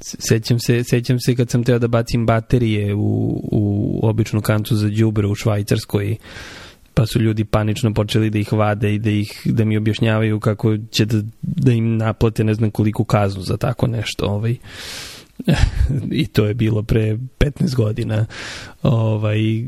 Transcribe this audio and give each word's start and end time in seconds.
Sećam 0.00 0.58
se, 0.60 0.84
sećam 0.84 1.20
se 1.20 1.36
kad 1.36 1.50
sam 1.50 1.64
teo 1.64 1.78
da 1.78 1.88
bacim 1.88 2.26
baterije 2.26 2.94
u, 2.94 3.40
u 3.52 4.00
običnu 4.02 4.40
kancu 4.40 4.76
za 4.76 4.88
đubre 4.88 5.26
u 5.26 5.34
Švajcarskoj 5.34 6.16
pa 6.94 7.06
su 7.06 7.20
ljudi 7.20 7.44
panično 7.44 7.94
počeli 7.94 8.30
da 8.30 8.38
ih 8.38 8.52
vade 8.52 8.94
i 8.94 8.98
da 8.98 9.10
ih 9.10 9.42
da 9.44 9.64
mi 9.64 9.76
objašnjavaju 9.76 10.40
kako 10.40 10.76
će 10.90 11.04
da, 11.04 11.22
da 11.42 11.72
im 11.72 11.96
naplate 11.96 12.44
ne 12.44 12.54
znam 12.54 12.70
koliko 12.70 13.04
kaznu 13.04 13.42
za 13.42 13.56
tako 13.56 13.86
nešto 13.86 14.26
ovaj. 14.26 14.56
I 16.22 16.26
to 16.26 16.46
je 16.46 16.54
bilo 16.54 16.82
pre 16.82 17.16
15 17.38 17.74
godina. 17.74 18.26
Ovaj 18.82 19.64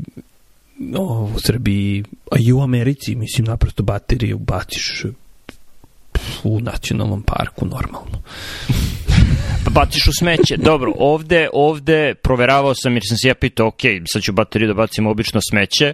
o, 0.97 1.29
u 1.35 1.39
Srbiji 1.45 2.03
a 2.31 2.35
i 2.39 2.53
u 2.53 2.61
Americi 2.61 3.15
mislim 3.15 3.45
naprosto 3.45 3.83
baterije 3.83 4.35
ubaciš 4.35 5.05
u 6.43 6.59
nacionalnom 6.59 7.21
parku 7.21 7.65
normalno 7.65 8.21
baciš 9.69 10.07
u 10.07 10.11
smeće. 10.19 10.57
Dobro, 10.57 10.93
ovde, 10.97 11.49
ovde 11.53 12.13
proveravao 12.15 12.75
sam 12.75 12.93
jer 12.93 13.03
sam 13.07 13.17
se 13.17 13.27
ja 13.27 13.35
pitao, 13.35 13.67
ok, 13.67 13.81
sad 14.05 14.21
ću 14.21 14.31
bateriju 14.31 14.67
da 14.67 14.73
bacim 14.73 15.07
obično 15.07 15.39
smeće, 15.49 15.93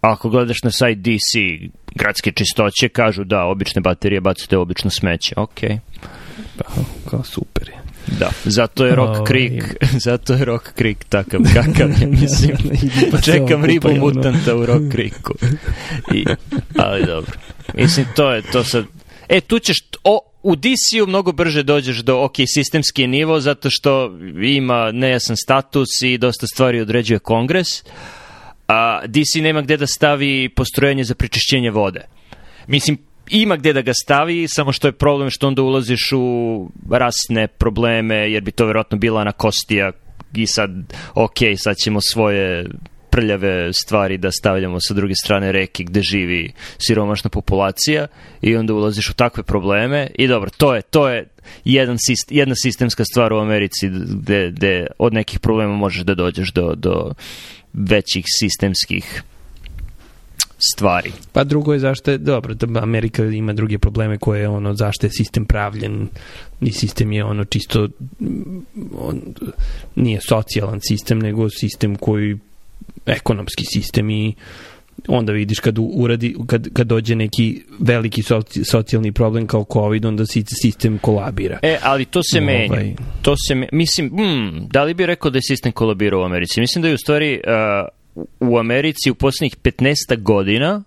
ako 0.00 0.28
gledaš 0.28 0.62
na 0.62 0.70
sajt 0.70 0.98
DC 0.98 1.32
gradske 1.94 2.32
čistoće, 2.32 2.88
kažu 2.88 3.24
da, 3.24 3.44
obične 3.44 3.80
baterije 3.80 4.20
bacite 4.20 4.58
obično 4.58 4.90
smeće. 4.90 5.34
Ok. 5.36 5.60
Pa, 6.56 6.64
kao 7.10 7.24
super 7.24 7.68
je. 7.68 7.80
Da, 8.18 8.30
zato 8.44 8.86
je 8.86 8.94
Rock 8.94 9.28
Creek, 9.28 9.64
zato 10.06 10.32
je 10.32 10.44
Rock 10.44 10.72
Creek 10.76 11.04
takav 11.04 11.40
kakav 11.54 11.90
je, 12.00 12.06
mislim. 12.20 12.56
Pa 13.10 13.20
čekam 13.20 13.64
ribu 13.64 13.88
mutanta 13.96 14.56
u 14.56 14.66
Rock 14.66 14.92
Creeku. 14.92 15.34
I, 16.14 16.24
ali 16.78 17.06
dobro. 17.06 17.32
Mislim, 17.74 18.06
to 18.16 18.32
je, 18.32 18.42
to 18.42 18.64
sad... 18.64 18.84
E, 19.28 19.40
tu 19.40 19.58
ćeš, 19.58 19.76
o, 20.04 20.29
u 20.42 20.56
DC-u 20.56 21.06
mnogo 21.06 21.32
brže 21.32 21.62
dođeš 21.62 21.98
do 21.98 22.24
ok, 22.24 22.34
sistemski 22.46 23.06
nivo 23.06 23.40
zato 23.40 23.70
što 23.70 24.18
ima 24.42 24.92
nejasan 24.92 25.36
status 25.36 25.88
i 26.02 26.18
dosta 26.18 26.46
stvari 26.46 26.80
određuje 26.80 27.18
kongres. 27.18 27.68
A 28.68 29.00
DC 29.06 29.42
nema 29.42 29.62
gde 29.62 29.76
da 29.76 29.86
stavi 29.86 30.48
postrojenje 30.48 31.04
za 31.04 31.14
prečišćenje 31.14 31.70
vode. 31.70 32.00
Mislim, 32.66 32.98
ima 33.30 33.56
gde 33.56 33.72
da 33.72 33.82
ga 33.82 33.92
stavi, 33.94 34.48
samo 34.48 34.72
što 34.72 34.88
je 34.88 34.92
problem 34.92 35.30
što 35.30 35.48
onda 35.48 35.62
ulaziš 35.62 36.12
u 36.12 36.68
rasne 36.90 37.48
probleme, 37.48 38.14
jer 38.14 38.42
bi 38.42 38.50
to 38.50 38.66
verovatno 38.66 38.98
bila 38.98 39.24
na 39.24 39.32
kostija 39.32 39.92
i 40.34 40.46
sad, 40.46 40.70
ok, 41.14 41.38
sad 41.56 41.76
ćemo 41.76 42.00
svoje 42.12 42.66
prljave 43.10 43.72
stvari 43.72 44.18
da 44.18 44.30
stavljamo 44.30 44.78
sa 44.80 44.94
druge 44.94 45.14
strane 45.14 45.52
reke 45.52 45.84
gde 45.84 46.02
živi 46.02 46.52
siromašna 46.78 47.30
populacija 47.30 48.06
i 48.42 48.56
onda 48.56 48.74
ulaziš 48.74 49.10
u 49.10 49.14
takve 49.14 49.42
probleme 49.42 50.10
i 50.18 50.26
dobro, 50.26 50.50
to 50.56 50.74
je, 50.74 50.82
to 50.82 51.08
je 51.08 51.28
jedan 51.64 51.96
sist, 51.98 52.32
jedna 52.32 52.54
sistemska 52.62 53.04
stvar 53.04 53.32
u 53.32 53.38
Americi 53.38 53.88
gde, 53.90 54.50
gde 54.50 54.86
od 54.98 55.14
nekih 55.14 55.40
problema 55.40 55.76
možeš 55.76 56.02
da 56.02 56.14
dođeš 56.14 56.52
do, 56.52 56.74
do 56.74 57.12
većih 57.72 58.24
sistemskih 58.38 59.22
stvari. 60.74 61.12
Pa 61.32 61.44
drugo 61.44 61.72
je 61.72 61.78
zašto 61.78 62.10
je, 62.10 62.18
dobro, 62.18 62.54
da 62.54 62.82
Amerika 62.82 63.24
ima 63.24 63.52
druge 63.52 63.78
probleme 63.78 64.18
koje 64.18 64.40
je 64.40 64.48
ono, 64.48 64.74
zašto 64.74 65.06
je 65.06 65.10
sistem 65.10 65.44
pravljen 65.44 66.08
i 66.60 66.72
sistem 66.72 67.12
je 67.12 67.24
ono 67.24 67.44
čisto 67.44 67.88
on, 68.98 69.20
nije 69.94 70.20
socijalan 70.28 70.80
sistem, 70.82 71.18
nego 71.18 71.50
sistem 71.50 71.96
koji 71.96 72.38
ekonomski 73.06 73.64
sistem 73.64 74.10
i 74.10 74.34
onda 75.08 75.32
vidiš 75.32 75.60
kad 75.60 75.78
uradi 75.78 76.36
kad, 76.46 76.68
kad 76.72 76.86
dođe 76.86 77.14
neki 77.14 77.62
veliki 77.78 78.22
soci, 78.22 78.64
socijalni 78.64 79.12
problem 79.12 79.46
kao 79.46 79.64
covid 79.72 80.04
onda 80.04 80.24
sistem 80.62 80.98
kolabira. 80.98 81.58
E, 81.62 81.78
ali 81.82 82.04
to 82.04 82.22
se 82.22 82.40
ovaj. 82.40 82.68
menja. 82.68 82.96
To 83.22 83.34
se 83.48 83.54
me, 83.54 83.68
mislim, 83.72 84.06
mm, 84.06 84.68
da 84.70 84.84
li 84.84 84.94
bi 84.94 85.06
rekao 85.06 85.30
da 85.30 85.38
je 85.38 85.42
sistem 85.42 85.72
kolabirao 85.72 86.20
u 86.20 86.24
Americi? 86.24 86.60
Mislim 86.60 86.82
da 86.82 86.88
je 86.88 86.94
u 86.94 86.98
stvari 86.98 87.40
uh, 88.40 88.50
u 88.50 88.58
Americi 88.58 89.10
u 89.10 89.14
poslednjih 89.14 89.56
15 89.56 90.22
godina 90.22 90.82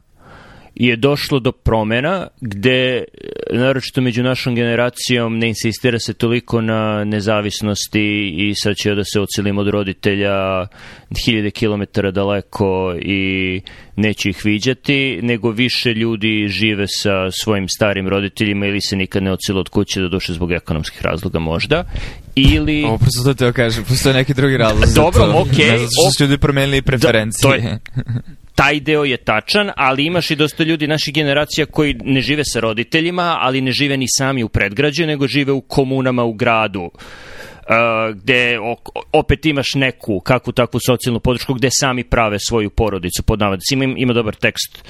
je 0.75 0.95
došlo 0.95 1.39
do 1.39 1.51
promena 1.51 2.27
gde, 2.41 3.03
naročito 3.51 4.01
među 4.01 4.23
našom 4.23 4.55
generacijom, 4.55 5.37
ne 5.39 5.47
insistira 5.47 5.99
se 5.99 6.13
toliko 6.13 6.61
na 6.61 7.03
nezavisnosti 7.03 8.33
i 8.37 8.55
sad 8.55 8.75
će 8.75 8.95
da 8.95 9.03
se 9.03 9.21
ocelim 9.21 9.57
od 9.57 9.67
roditelja 9.67 10.67
hiljade 11.25 11.51
kilometara 11.51 12.11
daleko 12.11 12.95
i 13.01 13.61
neće 13.95 14.29
ih 14.29 14.41
viđati, 14.43 15.19
nego 15.21 15.51
više 15.51 15.93
ljudi 15.93 16.47
žive 16.47 16.85
sa 16.87 17.31
svojim 17.43 17.69
starim 17.69 18.07
roditeljima 18.07 18.65
ili 18.65 18.81
se 18.81 18.95
nikad 18.95 19.23
ne 19.23 19.31
ocelo 19.31 19.59
od 19.59 19.69
kuće 19.69 20.01
do 20.01 20.09
duše 20.09 20.33
zbog 20.33 20.51
ekonomskih 20.51 21.01
razloga 21.01 21.39
možda. 21.39 21.83
Ili... 22.35 22.83
Ovo 22.83 22.97
prosto 22.97 23.23
to 23.23 23.33
teo 23.33 23.53
kažem, 23.53 23.83
postoje 23.83 24.13
neki 24.13 24.33
drugi 24.33 24.57
razlog. 24.57 24.89
Dobro, 24.95 25.23
okej. 25.35 25.65
Okay, 25.65 25.71
ne 25.71 25.77
znam 25.77 25.87
što 25.87 26.11
su 26.17 26.23
ljudi 26.23 26.37
promenili 26.37 26.81
preferencije. 26.81 27.51
Da, 27.51 27.57
to 27.57 27.67
je, 27.67 27.79
taj 28.55 28.79
deo 28.79 29.03
je 29.03 29.17
tačan, 29.17 29.71
ali 29.75 30.05
imaš 30.05 30.31
i 30.31 30.35
dosta 30.35 30.63
ljudi 30.63 30.87
naših 30.87 31.13
generacija 31.13 31.65
koji 31.65 31.93
ne 31.93 32.21
žive 32.21 32.43
sa 32.45 32.59
roditeljima, 32.59 33.37
ali 33.39 33.61
ne 33.61 33.71
žive 33.71 33.97
ni 33.97 34.05
sami 34.17 34.43
u 34.43 34.49
predgrađu, 34.49 35.05
nego 35.05 35.27
žive 35.27 35.51
u 35.51 35.61
komunama 35.61 36.23
u 36.23 36.33
gradu. 36.33 36.83
Uh, 36.83 38.15
gde 38.15 38.59
opet 39.13 39.45
imaš 39.45 39.67
neku 39.75 40.19
kakvu 40.19 40.53
takvu 40.53 40.79
socijalnu 40.85 41.19
podršku 41.19 41.53
gde 41.53 41.69
sami 41.71 42.03
prave 42.03 42.37
svoju 42.39 42.69
porodicu 42.69 43.23
pod 43.23 43.39
navodicima. 43.39 43.83
Ima, 43.83 43.93
ima 43.97 44.13
dobar 44.13 44.35
tekst 44.35 44.83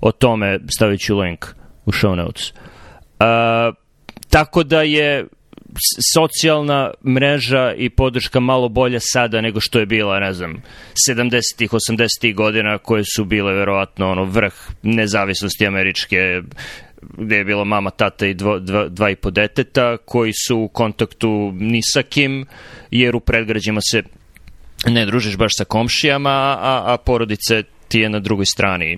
o 0.00 0.12
tome, 0.12 0.58
stavit 0.76 1.00
ću 1.00 1.18
link 1.18 1.46
u 1.86 1.92
show 1.92 2.14
notes. 2.14 2.50
Uh, 2.50 3.74
tako 4.28 4.62
da 4.62 4.82
je 4.82 5.26
socijalna 6.14 6.90
mreža 7.06 7.72
i 7.76 7.90
podrška 7.90 8.40
malo 8.40 8.68
bolja 8.68 8.98
sada 9.02 9.40
nego 9.40 9.60
što 9.60 9.78
je 9.78 9.86
bila, 9.86 10.20
ne 10.20 10.32
znam, 10.32 10.62
70-ih, 11.08 11.70
80-ih 11.70 12.34
godina 12.34 12.78
koje 12.78 13.04
su 13.16 13.24
bile 13.24 13.52
verovatno 13.54 14.10
ono 14.10 14.24
vrh 14.24 14.54
nezavisnosti 14.82 15.66
američke 15.66 16.42
gde 17.18 17.36
je 17.36 17.44
bilo 17.44 17.64
mama, 17.64 17.90
tata 17.90 18.26
i 18.26 18.34
dvo, 18.34 18.58
dva, 18.58 18.88
dva 18.88 19.10
i 19.10 19.16
po 19.16 19.30
deteta 19.30 19.96
koji 19.96 20.32
su 20.46 20.58
u 20.58 20.68
kontaktu 20.68 21.52
ni 21.54 21.80
sa 21.82 22.02
kim 22.02 22.46
jer 22.90 23.16
u 23.16 23.20
predgrađima 23.20 23.80
se 23.90 24.02
ne 24.86 25.06
družiš 25.06 25.36
baš 25.36 25.52
sa 25.56 25.64
komšijama, 25.64 26.30
a, 26.30 26.82
a 26.86 26.96
porodice 26.96 27.62
ti 27.88 28.00
je 28.00 28.08
na 28.10 28.20
drugoj 28.20 28.46
strani 28.46 28.96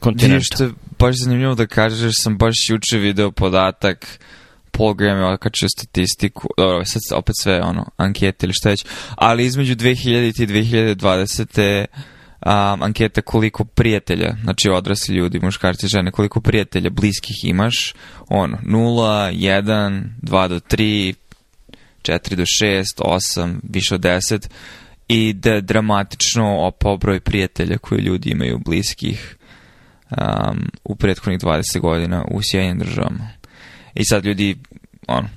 kontinenta. 0.00 0.44
Što 0.44 0.64
je 0.64 0.70
baš 0.98 1.14
zanimljivo 1.24 1.54
da 1.54 1.66
kažeš, 1.66 2.12
sam 2.22 2.38
baš 2.38 2.54
juče 2.68 2.98
video 2.98 3.30
podatak 3.30 4.18
Paul 4.76 4.94
Graham 4.94 5.18
je 5.18 5.26
otkačio 5.26 5.68
statistiku, 5.68 6.48
dobro, 6.56 6.84
sad 6.84 7.18
opet 7.18 7.34
sve 7.42 7.60
ono, 7.62 7.90
ankete 7.96 8.46
ili 8.46 8.54
šta 8.54 8.68
već, 8.68 8.84
ali 9.14 9.44
između 9.44 9.76
2000 9.76 10.42
i 10.42 10.46
2020. 10.46 11.84
Um, 12.46 12.82
anketa 12.82 13.22
koliko 13.22 13.64
prijatelja, 13.64 14.36
znači 14.42 14.70
odrasli 14.70 15.14
ljudi, 15.14 15.40
muškarci, 15.40 15.86
žene, 15.86 16.10
koliko 16.10 16.40
prijatelja 16.40 16.90
bliskih 16.90 17.36
imaš, 17.44 17.94
ono, 18.28 18.58
0, 18.64 19.32
1, 19.32 20.04
2 20.22 20.48
do 20.48 20.60
3, 20.60 21.14
4 22.02 22.34
do 22.34 22.42
6, 22.42 22.84
8, 22.98 23.56
više 23.62 23.94
od 23.94 24.00
10 24.00 24.48
i 25.08 25.32
da 25.32 25.60
dramatično 25.60 26.56
opao 26.58 26.96
broj 26.96 27.20
prijatelja 27.20 27.78
koje 27.78 28.00
ljudi 28.00 28.30
imaju 28.30 28.58
bliskih 28.58 29.36
um, 30.10 30.70
u 30.84 30.96
prethodnih 30.96 31.40
20 31.40 31.80
godina 31.80 32.24
u 32.30 32.40
sjejenim 32.42 32.78
državama. 32.78 33.28
I 33.96 34.04
sad 34.04 34.24
ljudi, 34.24 34.56
ono, 35.08 35.28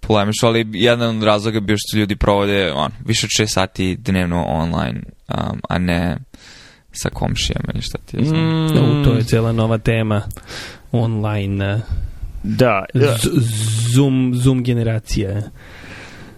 polemišu, 0.00 0.46
ali 0.46 0.66
jedan 0.72 1.16
od 1.16 1.22
razloga 1.22 1.60
bio 1.60 1.76
što 1.78 1.98
ljudi 1.98 2.16
provode 2.16 2.72
on, 2.72 2.90
više 3.04 3.26
od 3.26 3.46
6 3.46 3.52
sati 3.52 3.96
dnevno 3.96 4.44
online, 4.44 5.00
um, 5.28 5.60
a 5.68 5.78
ne 5.78 6.16
sa 6.92 7.08
komšijama 7.08 7.68
ili 7.74 7.82
šta 7.82 7.98
ti 7.98 8.16
je 8.16 8.24
znam. 8.24 9.00
Mm, 9.00 9.04
to 9.04 9.14
je 9.14 9.24
cijela 9.24 9.52
nova 9.52 9.78
tema 9.78 10.22
online. 10.92 11.80
Da. 12.42 12.84
Z 12.94 13.28
zoom, 13.94 14.32
zoom 14.34 14.62
generacija 14.62 15.42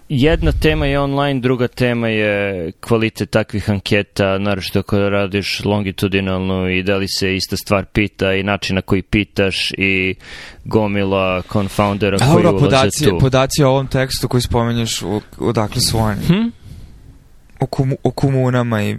jedna 0.08 0.52
tema 0.52 0.86
je 0.86 1.00
online, 1.00 1.40
druga 1.40 1.68
tema 1.68 2.08
je 2.08 2.72
kvalitet 2.80 3.30
takvih 3.30 3.70
anketa, 3.70 4.38
naročito 4.38 4.78
ako 4.78 4.98
radiš 4.98 5.64
longitudinalno 5.64 6.68
i 6.68 6.82
da 6.82 6.96
li 6.96 7.06
se 7.08 7.34
ista 7.34 7.56
stvar 7.56 7.84
pita 7.84 8.34
i 8.34 8.42
način 8.42 8.76
na 8.76 8.82
koji 8.82 9.02
pitaš 9.02 9.72
i 9.78 10.14
gomila 10.64 11.42
confoundera 11.52 12.18
koji 12.18 12.46
ulaze 12.46 12.64
podaci, 12.64 13.04
tu. 13.04 13.18
Podaci 13.18 13.62
o 13.62 13.70
ovom 13.70 13.86
tekstu 13.86 14.28
koji 14.28 14.40
spomenješ, 14.40 15.02
odakle 15.38 15.80
su 15.80 15.98
oni? 15.98 16.20
Hm? 16.26 16.48
O, 17.60 17.66
kumu, 17.66 17.96
o 18.02 18.10
komunama 18.10 18.82
i, 18.82 18.96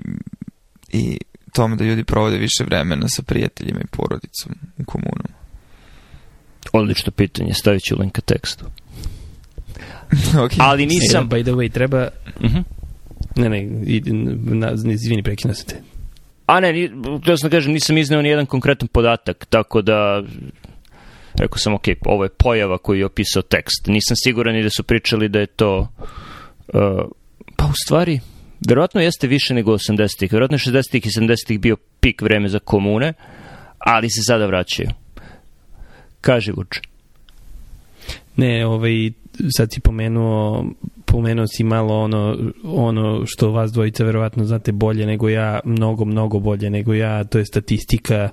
i 0.89 1.17
tome 1.53 1.75
da 1.75 1.83
ljudi 1.83 2.03
provode 2.03 2.37
više 2.37 2.63
vremena 2.63 3.07
sa 3.07 3.23
prijateljima 3.23 3.79
i 3.79 3.87
porodicom 3.97 4.55
u 4.77 4.83
komunama. 4.85 5.39
Odlično 6.73 7.11
pitanje, 7.11 7.53
stavit 7.53 7.83
ću 7.83 7.95
link 7.99 8.19
tekstu. 8.25 8.65
okay. 10.43 10.57
Ali 10.59 10.85
nisam... 10.85 11.23
E, 11.23 11.27
by 11.27 11.43
the 11.43 11.51
way, 11.51 11.71
treba... 11.71 12.07
Uh 12.39 12.45
mhm. 12.45 12.57
-huh. 12.57 12.63
Ne, 13.35 13.49
ne, 13.49 13.67
na, 14.55 14.71
izvini, 14.93 15.23
prekina 15.23 15.53
se 15.53 15.65
te. 15.65 15.75
A 16.45 16.59
ne, 16.59 16.89
to 17.25 17.37
sam 17.37 17.49
da 17.49 17.57
kažem, 17.57 17.73
nisam 17.73 17.97
izneo 17.97 18.21
ni 18.21 18.29
jedan 18.29 18.45
konkretan 18.45 18.87
podatak, 18.87 19.45
tako 19.49 19.81
da 19.81 20.23
Rekao 21.39 21.57
sam, 21.57 21.73
ok, 21.73 21.83
ovo 22.05 22.23
je 22.23 22.29
pojava 22.29 22.77
koju 22.77 22.99
je 22.99 23.05
opisao 23.05 23.41
tekst. 23.41 23.87
Nisam 23.87 24.15
siguran 24.23 24.55
i 24.55 24.63
da 24.63 24.69
su 24.69 24.83
pričali 24.83 25.29
da 25.29 25.39
je 25.39 25.45
to... 25.45 25.87
Uh, 26.67 26.81
pa 27.57 27.65
u 27.65 27.73
stvari, 27.85 28.19
verovatno 28.67 29.01
jeste 29.01 29.27
više 29.27 29.53
nego 29.53 29.71
80-ih. 29.71 30.33
Verovatno 30.33 30.55
je 30.55 30.59
60-ih 30.59 31.05
i 31.05 31.09
70-ih 31.09 31.59
bio 31.59 31.75
pik 31.99 32.21
vreme 32.21 32.49
za 32.49 32.59
komune, 32.59 33.13
ali 33.77 34.09
se 34.09 34.21
sada 34.23 34.45
vraćaju. 34.45 34.89
Kaži, 36.21 36.51
Vuče. 36.51 36.81
Ne, 38.35 38.65
ovaj, 38.65 39.11
sad 39.57 39.73
si 39.73 39.79
pomenuo, 39.79 40.65
pomenuo 41.05 41.47
si 41.47 41.63
malo 41.63 41.99
ono, 41.99 42.37
ono 42.63 43.25
što 43.25 43.51
vas 43.51 43.71
dvojica 43.71 44.03
verovatno 44.03 44.45
znate 44.45 44.71
bolje 44.71 45.05
nego 45.05 45.29
ja, 45.29 45.59
mnogo, 45.63 46.05
mnogo 46.05 46.39
bolje 46.39 46.69
nego 46.69 46.93
ja, 46.93 47.23
to 47.23 47.37
je 47.37 47.45
statistika, 47.45 48.29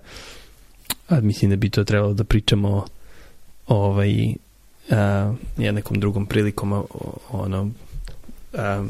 a 1.08 1.20
mislim 1.20 1.50
da 1.50 1.56
bi 1.56 1.70
to 1.70 1.84
trebalo 1.84 2.14
da 2.14 2.24
pričamo 2.24 2.84
ovaj, 3.66 4.34
a, 4.90 5.32
ja 5.58 5.72
nekom 5.72 6.00
drugom 6.00 6.26
prilikom, 6.26 6.84
ono, 7.30 7.70
a, 8.54 8.84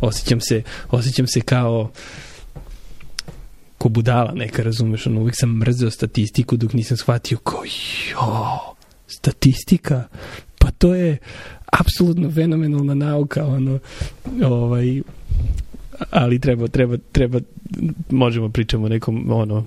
osjećam 0.00 0.40
se, 0.40 0.62
osjećam 0.90 1.26
se 1.26 1.40
kao 1.40 1.90
ko 3.78 3.88
budala 3.88 4.32
neka, 4.34 4.62
razumeš, 4.62 5.06
ono, 5.06 5.20
uvijek 5.20 5.34
sam 5.38 5.58
mrzeo 5.58 5.90
statistiku 5.90 6.56
dok 6.56 6.72
nisam 6.72 6.96
shvatio 6.96 7.38
ko, 7.38 7.64
jo, 8.12 8.75
statistika, 9.06 10.08
pa 10.58 10.70
to 10.70 10.94
je 10.94 11.18
apsolutno 11.80 12.30
fenomenalna 12.30 12.94
nauka, 12.94 13.46
ono, 13.46 13.78
ovaj, 14.44 15.02
ali 16.10 16.38
treba, 16.38 16.68
treba, 16.68 16.96
treba, 17.12 17.40
možemo 18.10 18.48
pričamo 18.48 18.86
o 18.86 18.88
nekom, 18.88 19.30
ono, 19.30 19.64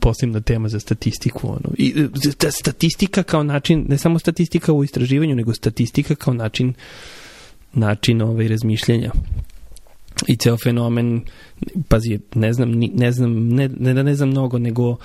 posebna 0.00 0.40
tema 0.40 0.68
za 0.68 0.80
statistiku. 0.80 1.48
Ono. 1.48 1.74
I 1.78 2.08
statistika 2.50 3.22
kao 3.22 3.42
način, 3.42 3.84
ne 3.88 3.98
samo 3.98 4.18
statistika 4.18 4.72
u 4.72 4.84
istraživanju, 4.84 5.36
nego 5.36 5.54
statistika 5.54 6.14
kao 6.14 6.34
način 6.34 6.74
način 7.72 8.22
ovaj, 8.22 8.48
razmišljenja. 8.48 9.12
I 10.28 10.36
ceo 10.36 10.56
fenomen, 10.56 11.20
pazi, 11.88 12.20
ne 12.34 12.52
znam, 12.52 12.70
ne 12.94 13.12
znam, 13.12 13.48
ne, 13.48 13.68
ne 13.68 13.94
da 13.94 14.02
ne 14.02 14.14
znam 14.14 14.28
mnogo, 14.28 14.58
nego 14.58 14.96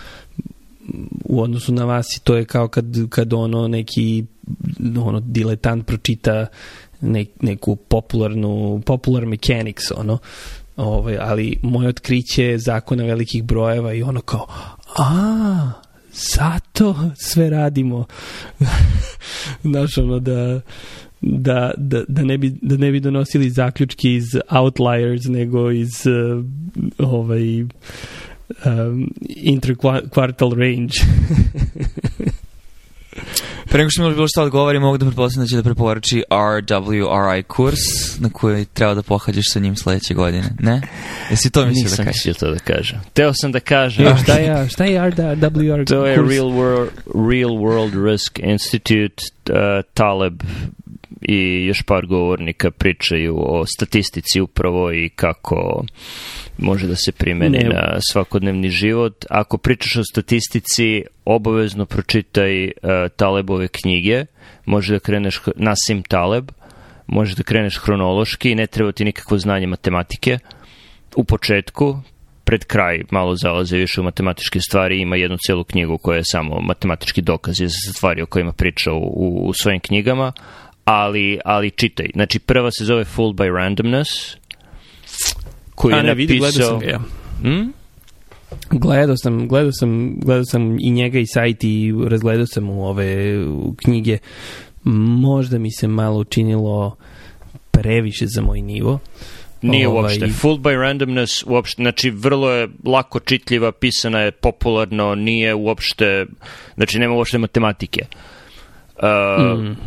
u 1.26 1.42
odnosu 1.42 1.74
na 1.74 1.86
vas 1.86 2.18
i 2.18 2.24
to 2.24 2.36
je 2.36 2.46
kao 2.46 2.68
kad, 2.68 2.86
kad 3.10 3.34
ono 3.34 3.68
neki 3.68 4.26
ono 5.06 5.20
diletant 5.20 5.86
pročita 5.86 6.46
ne, 7.02 7.26
neku 7.42 7.76
popularnu 7.76 8.82
popular 8.86 9.26
mechanics 9.26 9.92
ono. 9.96 10.18
Ovaj, 10.76 11.18
ali 11.18 11.58
moje 11.64 11.90
otkriće 11.90 12.58
zakona 12.58 13.04
velikih 13.04 13.44
brojeva 13.44 13.94
i 13.94 14.04
ono 14.04 14.22
kao 14.22 14.48
a 14.98 15.72
zato 16.12 16.96
sve 17.16 17.50
radimo. 17.50 18.06
Znaš 19.64 19.98
ono 19.98 20.20
da 20.20 20.62
da, 21.22 21.72
da, 21.78 22.04
da, 22.08 22.24
ne 22.24 22.38
bi, 22.38 22.50
da 22.62 22.78
ne 22.78 22.92
bi 22.92 23.00
donosili 23.00 23.50
zaključke 23.50 24.14
iz 24.14 24.26
outliers 24.50 25.26
nego 25.26 25.72
iz 25.72 25.90
uh, 26.06 26.46
ovaj 26.98 27.66
um, 28.66 29.12
interquartal 29.28 30.54
range. 30.54 30.94
Pre 33.70 33.78
nego 33.78 33.90
što 33.90 34.04
mi 34.04 34.16
bilo 34.16 34.28
što 34.28 34.44
odgovori, 34.44 34.80
mogu 34.80 34.98
da 34.98 35.06
pretpostavim 35.06 35.46
da 35.46 35.50
će 35.50 35.56
da 35.56 35.64
preporuči 35.64 36.24
RWRI 36.30 37.44
kurs 37.44 37.80
na 38.20 38.30
koji 38.30 38.66
treba 38.66 38.94
da 38.94 39.04
pohađaš 39.04 39.46
sa 39.54 39.60
njim 39.60 39.76
sledeće 39.76 40.14
godine. 40.14 40.50
Ne? 40.60 40.82
Jesi 41.30 41.50
to 41.50 41.66
mislio 41.66 41.84
da 41.84 41.90
kažeš? 41.90 42.06
Nisam 42.06 42.06
mislio 42.08 42.34
to 42.34 42.52
da 42.52 42.60
kažem. 42.60 43.00
Teo 43.14 43.32
sam 43.34 43.52
da 43.52 43.60
kažem. 43.60 44.06
Ja, 44.06 44.18
šta, 44.18 44.34
je, 44.34 44.70
šta 44.70 44.86
je 44.86 45.02
RWRI 45.02 45.78
kurs? 45.78 45.90
To 45.90 46.06
je 46.06 46.16
Real 46.16 46.48
World, 46.48 46.90
Real 47.30 47.52
World 47.52 48.12
Risk 48.12 48.40
Institute, 48.40 49.24
uh, 49.50 49.56
Taleb 49.94 50.44
i 51.28 51.66
još 51.66 51.84
par 51.84 52.06
govornika 52.06 52.72
pričaju 52.72 53.36
o 53.38 53.66
statistici 53.66 54.42
upravo 54.42 54.92
i 54.92 55.10
kako 55.10 55.86
može 56.58 56.88
da 56.88 56.96
se 56.96 57.12
primeni 57.12 57.58
ne. 57.58 57.70
na 57.70 57.98
svakodnevni 58.12 58.70
život. 58.70 59.26
Ako 59.30 59.58
pričaš 59.58 59.96
o 59.96 60.04
statistici, 60.04 61.04
obavezno 61.26 61.86
pročitaj 61.86 62.66
uh, 62.66 62.72
Talebove 63.16 63.68
knjige. 63.68 64.26
Može 64.66 64.94
da 64.94 65.00
kreneš 65.00 65.42
Nasim 65.56 66.04
Taleb, 66.04 66.52
može 67.08 67.36
da 67.36 67.44
kreneš 67.44 67.78
hronološki, 67.78 68.56
ne 68.56 68.68
treba 68.68 68.92
ti 68.92 69.06
nikakvo 69.06 69.38
znanje 69.38 69.68
matematike. 69.68 70.40
U 71.16 71.24
početku, 71.24 71.98
pred 72.44 72.66
kraj 72.66 73.02
malo 73.12 73.36
zalaze 73.36 73.78
više 73.78 74.02
u 74.02 74.04
matematičke 74.04 74.60
stvari, 74.60 75.02
ima 75.02 75.16
jednu 75.16 75.38
celu 75.48 75.64
knjigu 75.64 75.98
koja 75.98 76.18
je 76.18 76.24
samo 76.26 76.60
matematički 76.62 77.22
dokaz 77.22 77.56
za 77.58 77.94
stvari 77.94 78.22
o 78.22 78.26
kojima 78.26 78.52
priča 78.52 78.92
u, 78.92 78.98
u, 78.98 79.48
u 79.48 79.54
svojim 79.54 79.80
knjigama, 79.80 80.32
ali, 80.88 81.40
ali 81.46 81.72
čitaj. 81.72 82.08
Znači, 82.14 82.40
prva 82.40 82.72
se 82.72 82.86
zove 82.86 83.06
Full 83.06 83.34
by 83.34 83.56
Randomness, 83.56 84.10
koji 85.76 85.94
je 85.94 86.04
ne, 86.04 86.10
napisao... 86.10 86.16
Vidi, 86.16 86.38
gledao 86.38 86.70
sam 86.70 86.80
ga 86.80 86.86
ja. 86.86 87.00
Hmm? 87.42 87.74
Gledao 88.72 89.18
sam, 89.18 89.48
gledao 89.48 89.72
sam, 89.72 90.20
gledao 90.20 90.46
sam 90.46 90.78
i 90.80 90.92
njega 90.92 91.20
i 91.20 91.28
sajt 91.28 91.64
i 91.64 91.94
razgledao 92.08 92.46
sam 92.46 92.70
u 92.70 92.88
ove 92.88 93.16
knjige. 93.78 94.18
Možda 95.20 95.60
mi 95.60 95.72
se 95.72 95.88
malo 95.88 96.20
učinilo 96.20 96.96
previše 97.72 98.26
za 98.28 98.42
moj 98.42 98.62
nivo. 98.62 99.00
Nije 99.62 99.88
ovaj... 99.88 100.04
uopšte. 100.04 100.28
Full 100.28 100.58
by 100.58 100.82
randomness 100.82 101.44
uopšte, 101.48 101.82
znači 101.84 102.10
vrlo 102.10 102.52
je 102.52 102.68
lako 102.86 103.20
čitljiva, 103.20 103.72
pisana 103.72 104.20
je 104.20 104.32
popularno, 104.32 105.16
nije 105.16 105.56
uopšte, 105.56 106.26
znači 106.76 107.00
nema 107.00 107.16
uopšte 107.16 107.38
matematike. 107.38 108.06
Uh, 108.96 109.60
mm. 109.60 109.78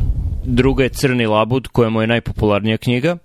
Druga 0.44 0.82
je 0.84 0.88
Crni 0.88 1.26
labud, 1.26 1.68
koja 1.68 1.90
mu 1.90 2.00
je 2.00 2.06
najpopularnija 2.06 2.76
knjiga. 2.76 3.16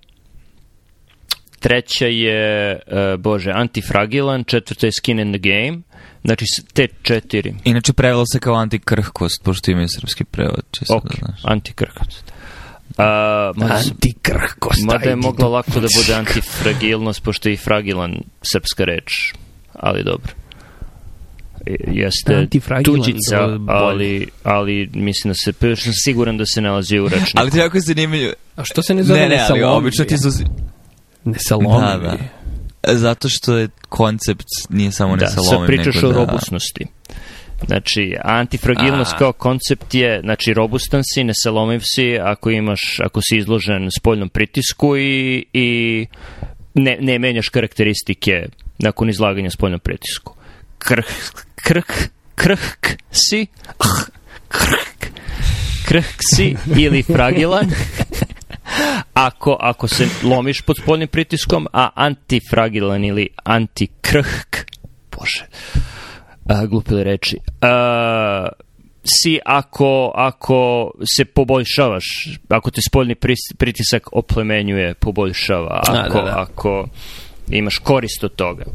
Treća 1.59 2.05
je, 2.05 2.75
uh, 2.75 3.21
bože, 3.21 3.51
Antifragilan, 3.51 4.43
četvrta 4.43 4.85
je 4.85 4.91
Skin 4.91 5.19
in 5.19 5.33
the 5.33 5.39
Game. 5.39 5.81
Znači, 6.23 6.45
te 6.73 6.87
četiri. 7.01 7.55
Inače, 7.63 7.93
prevelo 7.93 8.23
se 8.25 8.39
kao 8.39 8.55
antikrhkost, 8.55 9.43
pošto 9.43 9.71
ima 9.71 9.87
srpski 9.87 10.23
prevod. 10.23 10.65
Ok, 10.89 11.19
da 11.21 11.33
antikrhkost. 11.43 12.33
Uh, 12.97 13.71
antikrhkost. 13.71 14.85
Mada 14.85 15.09
je 15.09 15.15
mogla 15.15 15.47
lako 15.47 15.79
da 15.79 15.87
bude 15.97 16.13
antifragilnost, 16.19 17.23
pošto 17.23 17.49
je 17.49 17.53
i 17.53 17.57
fragilan 17.57 18.17
srpska 18.41 18.83
reč. 18.83 19.33
Ali 19.73 20.03
dobro 20.03 20.44
jeste 21.87 22.47
tuđica, 22.83 23.59
ali, 23.67 24.27
ali 24.43 24.89
mislim 24.93 25.29
da 25.31 25.35
se, 25.35 25.75
sam 25.75 25.93
siguran 25.93 26.37
da 26.37 26.45
se 26.45 26.61
nalazi 26.61 26.99
u 26.99 27.07
rečniku. 27.07 27.31
Ali 27.35 27.51
to 27.51 27.57
je 27.57 27.61
jako 27.61 27.79
zanimljivo. 27.79 28.33
A 28.55 28.63
što 28.63 28.83
se 28.83 28.93
ne 28.93 29.03
zove 29.03 29.19
ne, 29.19 29.29
ne, 29.29 29.45
ali 29.49 29.63
obično 29.63 30.05
ti 30.05 30.17
su... 30.17 30.29
Nesalomivi. 31.23 32.07
Da, 32.07 32.17
da. 32.83 32.95
Zato 32.95 33.29
što 33.29 33.57
je 33.57 33.67
koncept 33.89 34.45
nije 34.69 34.91
samo 34.91 35.15
da, 35.15 35.25
nesalomiv. 35.25 35.51
Da, 35.51 35.57
sad 35.57 35.67
pričaš 35.67 36.03
o 36.03 36.07
da... 36.07 36.15
robustnosti. 36.15 36.85
Znači, 37.67 38.15
antifragilnost 38.23 39.13
A. 39.13 39.17
kao 39.17 39.33
koncept 39.33 39.93
je, 39.93 40.21
znači, 40.23 40.53
robustan 40.53 41.01
si, 41.03 41.23
nesalomiv 41.23 41.81
si 41.83 42.17
ako 42.21 42.49
imaš, 42.49 42.99
ako 43.03 43.21
si 43.21 43.37
izložen 43.37 43.89
spoljnom 43.99 44.29
pritisku 44.29 44.97
i, 44.97 45.45
i 45.53 46.07
ne, 46.73 46.97
ne 47.01 47.19
menjaš 47.19 47.49
karakteristike 47.49 48.47
nakon 48.79 49.09
izlaganja 49.09 49.49
spoljnom 49.49 49.79
pritisku. 49.79 50.34
Krh, 50.85 51.05
krh, 51.55 51.93
krhk 52.35 52.97
si, 53.09 53.47
krhk, 54.47 55.07
krhk 55.87 56.19
si 56.21 56.55
ili 56.77 57.03
fragilan, 57.03 57.65
ako, 59.13 59.57
ako 59.59 59.87
se 59.87 60.07
lomiš 60.23 60.61
pod 60.61 60.77
spoljnim 60.77 61.07
pritiskom, 61.07 61.67
a 61.73 61.89
antifragilan 61.95 63.03
ili 63.03 63.27
antikrhk, 63.43 64.57
bože, 65.17 65.45
a, 66.49 66.65
glupile 66.65 67.03
reči, 67.03 67.37
a, 67.61 68.47
si 69.05 69.39
ako, 69.45 70.11
ako 70.15 70.91
se 71.15 71.25
poboljšavaš, 71.25 72.05
ako 72.49 72.71
te 72.71 72.81
spoljni 72.89 73.15
pritisak 73.57 74.09
oplemenjuje, 74.11 74.93
poboljšava, 74.93 75.81
ako, 75.87 76.17
da, 76.17 76.25
da, 76.25 76.31
da. 76.31 76.41
ako 76.41 76.87
imaš 77.49 77.77
korist 77.77 78.23
od 78.23 78.35
toga 78.35 78.65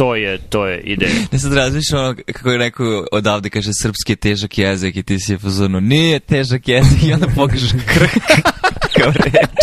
to 0.00 0.16
je, 0.16 0.38
to 0.38 0.66
je 0.66 0.80
ideja. 0.80 1.12
Ne 1.32 1.38
sad 1.38 1.52
razmišljam 1.52 2.04
ono 2.04 2.14
kako 2.32 2.50
je 2.50 2.58
neko 2.58 3.06
odavde 3.12 3.50
kaže 3.50 3.70
srpski 3.82 4.12
je 4.12 4.16
težak 4.16 4.58
jezik 4.58 4.96
i 4.96 5.02
ti 5.02 5.18
si 5.18 5.32
je 5.32 5.38
pozorno, 5.38 5.80
nije 5.80 6.20
težak 6.20 6.68
jezik 6.68 7.02
i 7.02 7.12
onda 7.12 7.26
pokažeš 7.36 7.70
krk 7.72 8.46
kao 8.96 9.12
reč 9.12 9.60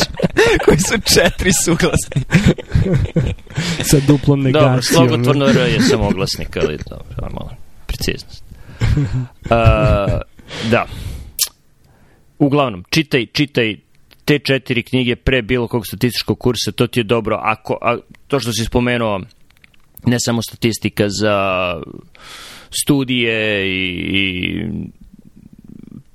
koji 0.66 0.78
su 0.78 0.94
četiri 1.14 1.52
suglasni. 1.66 2.22
Sa 3.92 3.98
duplom 4.08 4.42
negacijom. 4.42 4.74
Dobro, 4.74 4.82
slogotvorno 4.82 5.46
R 5.46 5.58
je 5.58 5.82
samoglasnik, 5.82 6.58
ali 6.58 6.78
dobro, 6.90 7.16
normalno, 7.22 7.52
preciznost. 7.88 8.44
Uh, 8.80 9.52
da. 10.72 10.86
Uglavnom, 12.40 12.84
čitaj, 12.90 13.26
čitaj 13.26 13.76
te 14.26 14.40
četiri 14.40 14.84
knjige 14.84 15.16
pre 15.16 15.42
bilo 15.42 15.68
kog 15.68 15.88
statističkog 15.88 16.40
kursa, 16.40 16.72
to 16.72 16.88
ti 16.88 17.00
je 17.00 17.04
dobro. 17.04 17.40
Ako, 17.44 17.78
a, 17.82 17.98
to 18.28 18.40
što 18.40 18.54
si 18.54 18.66
spomenuo, 18.66 19.22
ne 20.06 20.18
samo 20.20 20.42
statistika 20.42 21.10
za 21.10 21.38
studije 22.70 23.68
i, 23.68 23.90
i 24.14 24.66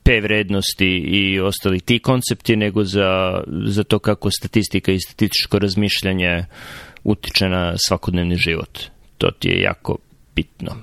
P 0.03 0.21
vrednosti 0.21 0.97
i 0.97 1.41
ostali 1.41 1.81
ti 1.81 1.99
koncepti, 1.99 2.57
nego 2.57 2.85
za, 2.85 3.43
za 3.67 3.85
to 3.85 3.99
kako 3.99 4.31
statistika 4.31 4.93
i 4.93 5.01
statističko 5.01 5.59
razmišljanje 5.59 6.45
utiče 7.05 7.49
na 7.49 7.75
svakodnevni 7.89 8.37
život. 8.37 8.79
To 9.19 9.31
ti 9.31 9.49
je 9.49 9.61
jako 9.61 9.97
bitno. 10.35 10.77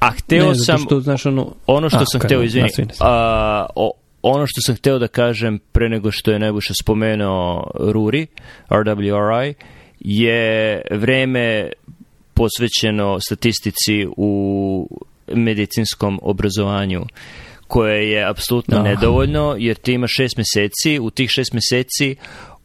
A 0.00 0.10
hteo 0.10 0.48
ne, 0.48 0.54
sam... 0.54 0.78
Što, 0.78 1.00
znaš, 1.00 1.26
ono, 1.26 1.54
ono 1.66 1.88
što 1.88 1.98
a, 1.98 2.06
sam 2.06 2.20
hteo, 2.20 2.42
izvini, 2.42 2.68
a, 3.00 3.66
o, 3.74 3.90
ono 4.22 4.46
što 4.46 4.60
sam 4.60 4.74
hteo 4.74 4.98
da 4.98 5.08
kažem 5.08 5.58
pre 5.72 5.88
nego 5.88 6.10
što 6.10 6.30
je 6.30 6.38
Nebojša 6.38 6.74
spomenuo 6.82 7.70
Ruri, 7.74 8.26
RWRI, 8.70 9.54
je 10.00 10.82
vreme 10.90 11.70
posvećeno 12.34 13.18
statistici 13.20 14.06
u 14.16 14.88
medicinskom 15.34 16.18
obrazovanju 16.22 17.04
koje 17.66 18.10
je 18.10 18.28
apsolutno 18.28 18.76
no. 18.78 18.82
nedovoljno 18.82 19.56
jer 19.58 19.76
ti 19.76 19.92
ima 19.92 20.06
šest 20.06 20.36
meseci, 20.36 20.98
u 21.00 21.10
tih 21.10 21.30
šest 21.30 21.52
meseci 21.52 22.16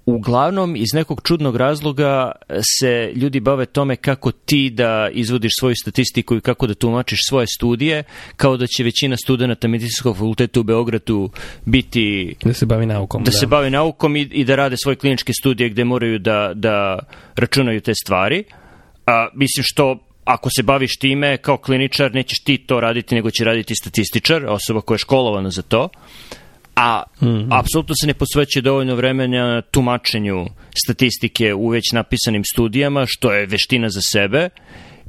uglavnom 0.06 0.76
iz 0.76 0.94
nekog 0.94 1.22
čudnog 1.24 1.56
razloga 1.56 2.32
se 2.80 3.12
ljudi 3.16 3.40
bave 3.40 3.66
tome 3.66 3.96
kako 3.96 4.32
ti 4.32 4.70
da 4.70 5.10
izvodiš 5.12 5.52
svoju 5.60 5.76
statistiku 5.82 6.36
i 6.36 6.42
kako 6.42 6.68
da 6.68 6.74
tumačiš 6.74 7.20
svoje 7.30 7.48
studije, 7.48 8.04
kao 8.36 8.58
da 8.58 8.68
će 8.68 8.84
većina 8.84 9.18
studenta 9.18 9.68
medicinskog 9.68 10.16
fakulteta 10.16 10.60
u 10.60 10.64
Beogradu 10.64 11.30
biti... 11.66 12.36
Da 12.44 12.54
se 12.54 12.66
bavi 12.66 12.86
naukom. 12.86 13.24
Da, 13.24 13.32
da. 13.32 13.38
se 13.38 13.48
bavi 13.48 13.70
naukom 13.70 14.16
i, 14.16 14.22
i 14.22 14.46
da 14.46 14.56
rade 14.56 14.76
svoje 14.78 14.96
kliničke 14.96 15.34
studije 15.34 15.70
gde 15.70 15.84
moraju 15.84 16.20
da, 16.20 16.52
da 16.56 17.00
računaju 17.36 17.82
te 17.82 17.94
stvari. 17.96 18.44
A, 19.06 19.28
mislim 19.34 19.64
što 19.64 19.98
ako 20.26 20.50
se 20.58 20.64
baviš 20.64 20.98
time 20.98 21.38
kao 21.38 21.58
kliničar, 21.58 22.14
nećeš 22.14 22.40
ti 22.40 22.58
to 22.58 22.80
raditi, 22.80 23.16
nego 23.16 23.32
će 23.32 23.44
raditi 23.44 23.76
statističar, 23.76 24.46
osoba 24.46 24.82
koja 24.82 24.96
je 24.96 25.00
školovana 25.00 25.50
za 25.50 25.62
to. 25.62 25.90
A 26.76 27.04
mm 27.22 27.26
-hmm. 27.26 27.60
apsolutno 27.60 27.96
se 28.02 28.08
ne 28.08 28.14
posvećuje 28.14 28.62
dovoljno 28.62 28.96
vremena 28.96 29.62
tumačenju 29.62 30.46
statistike 30.86 31.54
u 31.54 31.68
već 31.68 31.92
napisanim 31.92 32.44
studijama, 32.44 33.06
što 33.08 33.34
je 33.34 33.46
veština 33.46 33.90
za 33.90 34.00
sebe, 34.12 34.50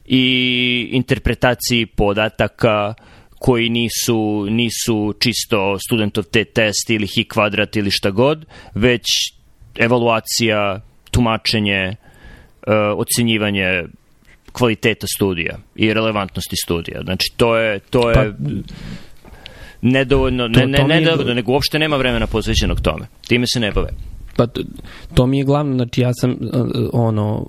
i 0.07 0.89
interpretaciji 0.93 1.87
podataka 1.87 2.95
koji 3.39 3.69
nisu, 3.69 4.47
nisu 4.51 5.15
čisto 5.21 5.79
studentov 5.79 6.25
te 6.25 6.45
test 6.45 6.91
ili 6.91 7.07
hi 7.07 7.25
kvadrat 7.25 7.77
ili 7.77 7.91
šta 7.91 8.11
god, 8.11 8.45
već 8.75 9.03
evaluacija, 9.79 10.81
tumačenje, 11.11 11.97
uh, 12.67 12.73
ocenjivanje 12.97 13.85
kvaliteta 14.53 15.07
studija 15.17 15.59
i 15.75 15.95
relevantnosti 15.95 16.57
studija. 16.65 17.03
Znači, 17.03 17.33
to 17.37 17.57
je, 17.57 17.79
to 17.79 18.11
je 18.11 18.15
pa, 18.15 18.25
nedovoljno, 19.81 20.49
to, 20.49 20.61
ne, 20.61 20.67
ne, 20.67 20.85
ne 20.85 21.01
dovoljno, 21.01 21.35
nego 21.35 21.53
uopšte 21.53 21.79
nema 21.79 21.97
vremena 21.97 22.27
posvećenog 22.27 22.81
tome. 22.81 23.07
Time 23.29 23.47
se 23.47 23.61
ne 23.61 23.73
bave. 23.73 23.89
Pa 24.37 24.47
to, 24.47 24.61
to 25.15 25.27
mi 25.27 25.39
je 25.39 25.45
glavno, 25.45 25.75
znači 25.75 26.01
ja 26.01 26.15
sam 26.15 26.31
uh, 26.31 26.39
ono 26.93 27.47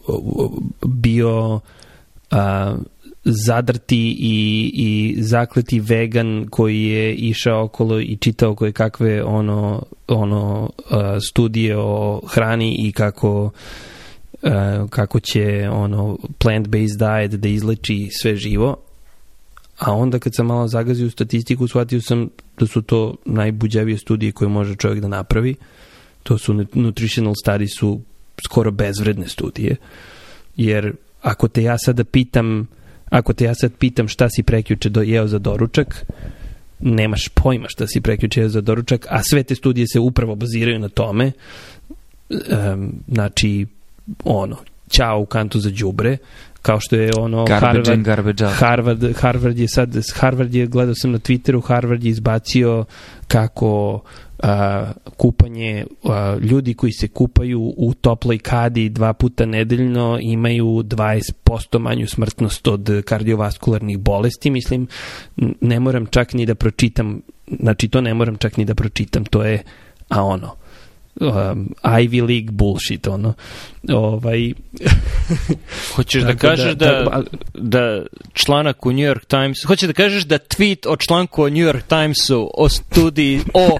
bio 0.86 1.60
a, 2.32 2.76
zadrti 3.24 4.18
i, 4.20 4.72
i 4.74 5.22
zakleti 5.22 5.80
vegan 5.80 6.48
koji 6.50 6.84
je 6.84 7.16
išao 7.16 7.64
okolo 7.64 8.00
i 8.00 8.18
čitao 8.22 8.56
koje 8.56 8.72
kakve 8.72 9.24
ono, 9.24 9.84
ono 10.08 10.70
a, 10.92 11.20
studije 11.20 11.78
o 11.78 12.22
hrani 12.28 12.76
i 12.80 12.92
kako 12.92 13.52
uh, 14.42 14.90
kako 14.90 15.20
će 15.20 15.70
ono 15.72 16.18
plant-based 16.40 16.98
diet 16.98 17.42
da 17.42 17.48
izleči 17.48 18.10
sve 18.22 18.36
živo, 18.36 18.78
a 19.80 19.94
onda 19.94 20.20
kad 20.20 20.36
sam 20.36 20.46
malo 20.46 20.68
zagazio 20.68 21.10
statistiku, 21.10 21.68
shvatio 21.68 22.02
sam 22.02 22.30
da 22.60 22.68
su 22.68 22.82
to 22.82 23.16
najbuđavije 23.26 23.98
studije 23.98 24.32
koje 24.32 24.50
može 24.50 24.76
čovjek 24.76 25.02
da 25.02 25.08
napravi. 25.08 25.56
To 26.24 26.38
su 26.38 26.66
nutritional 26.74 27.34
studies 27.44 27.78
su 27.78 28.02
skoro 28.46 28.72
bezvredne 28.72 29.28
studije, 29.28 29.76
jer 30.56 30.94
ako 31.22 31.48
te 31.48 31.64
ja 31.64 31.78
sada 31.78 32.04
pitam 32.04 32.68
ako 33.10 33.34
te 33.34 33.46
ja 33.46 33.56
sad 33.56 33.72
pitam 33.80 34.08
šta 34.08 34.30
si 34.30 34.44
prekjuče 34.44 34.90
do, 34.90 35.02
jeo 35.02 35.28
za 35.28 35.40
doručak, 35.40 36.06
nemaš 36.80 37.30
pojma 37.30 37.68
šta 37.70 37.88
si 37.88 38.02
prekjuče 38.02 38.42
jeo 38.42 38.50
za 38.50 38.62
doručak, 38.62 39.08
a 39.10 39.24
sve 39.24 39.44
te 39.44 39.56
studije 39.56 39.88
se 39.88 40.00
upravo 40.00 40.36
baziraju 40.36 40.80
na 40.80 40.90
tome. 40.90 41.32
Um, 42.30 42.94
znači, 43.08 43.66
ono, 44.24 44.58
ćao 44.90 45.20
u 45.20 45.26
kantu 45.26 45.60
za 45.60 45.70
đubre, 45.70 46.18
kao 46.62 46.80
što 46.80 46.96
je 46.96 47.12
ono 47.20 47.46
garbage 47.46 47.78
Harvard, 47.78 48.04
garbage 48.04 48.46
Harvard, 48.46 49.16
Harvard 49.16 49.60
je 49.60 49.68
sad, 49.68 49.98
Harvard 50.16 50.56
je, 50.56 50.68
gledao 50.68 50.96
sam 50.96 51.12
na 51.12 51.20
Twitteru, 51.20 51.64
Harvard 51.64 52.04
je 52.04 52.10
izbacio 52.10 52.86
kako 53.28 54.02
a, 54.40 54.92
kupanje, 55.18 55.86
a, 56.04 56.38
ljudi 56.42 56.74
koji 56.74 56.92
se 56.92 57.08
kupaju 57.08 57.74
u 57.78 57.94
toploj 57.94 58.38
kadi 58.38 58.90
dva 58.90 59.14
puta 59.14 59.46
nedeljno 59.46 60.20
imaju 60.22 60.66
20% 60.66 61.80
manju 61.80 62.08
smrtnost 62.08 62.68
od 62.68 62.90
kardiovaskularnih 63.06 64.00
bolesti, 64.00 64.50
mislim, 64.50 64.88
ne 65.62 65.80
moram 65.80 66.06
čak 66.06 66.34
ni 66.34 66.46
da 66.46 66.56
pročitam, 66.56 67.22
znači 67.60 67.88
to 67.88 68.02
ne 68.02 68.14
moram 68.14 68.36
čak 68.38 68.58
ni 68.58 68.66
da 68.66 68.76
pročitam, 68.76 69.26
to 69.26 69.44
je, 69.44 69.64
a 70.10 70.24
ono, 70.24 70.56
um, 71.22 71.70
Ivy 71.84 72.28
League 72.28 72.52
bullshit, 72.52 73.08
ono. 73.08 73.34
Ovaj... 73.90 74.54
Hoćeš 75.96 76.24
da 76.24 76.36
kažeš 76.36 76.74
da, 76.74 76.86
da, 76.86 77.24
da, 77.54 78.06
članak 78.34 78.86
u 78.86 78.92
New 78.92 79.06
York 79.14 79.26
Times, 79.26 79.58
hoćeš 79.68 79.88
da 79.88 79.94
kažeš 79.94 80.24
da 80.24 80.38
tweet 80.38 80.88
o 80.88 80.96
članku 80.96 81.44
o 81.44 81.50
New 81.50 81.68
York 81.68 81.82
Timesu 81.82 82.52
o 82.54 82.70
studiji, 82.70 83.42
o 83.54 83.66
uh, 83.66 83.80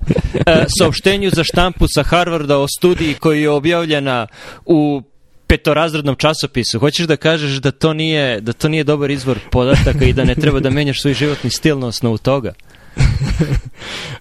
saopštenju 0.80 1.30
za 1.30 1.44
štampu 1.44 1.86
sa 1.88 2.04
Harvarda 2.04 2.58
o 2.58 2.68
studiji 2.68 3.14
koji 3.14 3.42
je 3.42 3.50
objavljena 3.50 4.28
u 4.66 5.02
petorazrednom 5.48 6.16
časopisu. 6.16 6.80
Hoćeš 6.80 7.08
da 7.08 7.16
kažeš 7.16 7.52
da 7.52 7.72
to 7.72 7.94
nije 7.94 8.42
da 8.42 8.54
to 8.54 8.70
nije 8.70 8.84
dobar 8.84 9.12
izvor 9.12 9.40
podataka 9.52 10.06
i 10.06 10.14
da 10.14 10.24
ne 10.24 10.36
treba 10.36 10.60
da 10.60 10.70
menjaš 10.70 11.02
svoj 11.02 11.14
životni 11.14 11.50
stil 11.50 11.80
na 11.80 11.88
osnovu 11.88 12.18
toga? 12.18 12.54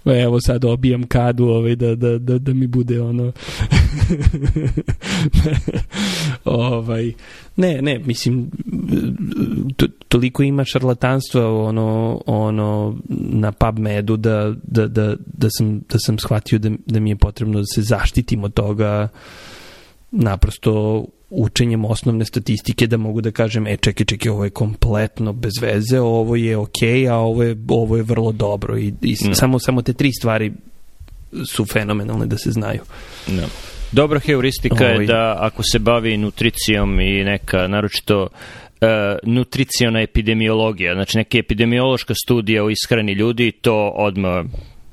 Evo 0.25 0.41
sad 0.41 0.65
obijam 0.65 1.07
kadu 1.07 1.45
ovaj, 1.45 1.77
da, 1.77 1.95
da, 1.95 2.19
da, 2.19 2.39
da 2.39 2.55
mi 2.55 2.67
bude 2.67 3.01
ono... 3.01 3.25
ovaj, 6.45 7.13
ne, 7.57 7.83
ne, 7.83 7.99
mislim, 7.99 8.51
to, 9.77 9.87
toliko 10.09 10.43
ima 10.43 10.65
šarlatanstva 10.65 11.63
ono, 11.63 12.23
ono, 12.27 12.97
na 13.09 13.53
PubMedu 13.53 14.17
da, 14.17 14.55
da, 14.63 14.87
da, 14.87 15.17
da, 15.27 15.49
sam, 15.51 15.79
da 15.79 15.99
sam 15.99 16.19
shvatio 16.19 16.59
da, 16.59 16.71
da 16.87 17.01
mi 17.01 17.11
je 17.11 17.17
potrebno 17.17 17.59
da 17.59 17.65
se 17.75 17.83
zaštitim 17.83 18.45
od 18.45 18.55
toga 18.55 19.09
naprosto 20.11 21.05
učenjem 21.31 21.85
osnovne 21.85 22.25
statistike 22.25 22.87
da 22.87 22.97
mogu 22.97 23.21
da 23.21 23.31
kažem, 23.31 23.67
e 23.67 23.77
čekaj, 23.77 24.07
čekaj, 24.07 24.31
ovo 24.31 24.45
je 24.45 24.51
kompletno 24.51 25.33
bez 25.33 25.53
veze, 25.63 26.01
ovo 26.01 26.37
je 26.37 26.57
okej, 26.57 27.03
okay, 27.03 27.13
a 27.13 27.17
ovo 27.17 27.43
je, 27.43 27.57
ovo 27.69 27.97
je 27.97 28.03
vrlo 28.03 28.33
dobro 28.33 28.79
i, 28.79 28.93
i 29.03 29.17
no. 29.29 29.35
samo, 29.35 29.59
samo 29.59 29.83
te 29.83 29.93
tri 29.93 30.13
stvari 30.13 30.53
su 31.45 31.65
fenomenalne 31.65 32.27
da 32.27 32.39
se 32.39 32.51
znaju. 32.51 32.81
No. 33.29 33.43
Dobra 33.93 34.21
heuristika 34.21 34.75
Ovo... 34.75 34.85
je 34.85 34.95
ovaj- 34.95 35.07
da 35.07 35.37
ako 35.41 35.63
se 35.63 35.79
bavi 35.79 36.17
nutricijom 36.17 37.01
i 37.01 37.25
neka, 37.25 37.69
naročito 37.69 38.23
uh, 38.23 38.29
nutriciona 39.23 40.01
epidemiologija, 40.01 40.95
znači 40.95 41.19
neka 41.19 41.39
epidemiološka 41.39 42.15
studija 42.25 42.65
o 42.65 42.71
ishrani 42.71 43.13
ljudi, 43.13 43.53
to 43.53 43.93
odmah 43.97 44.45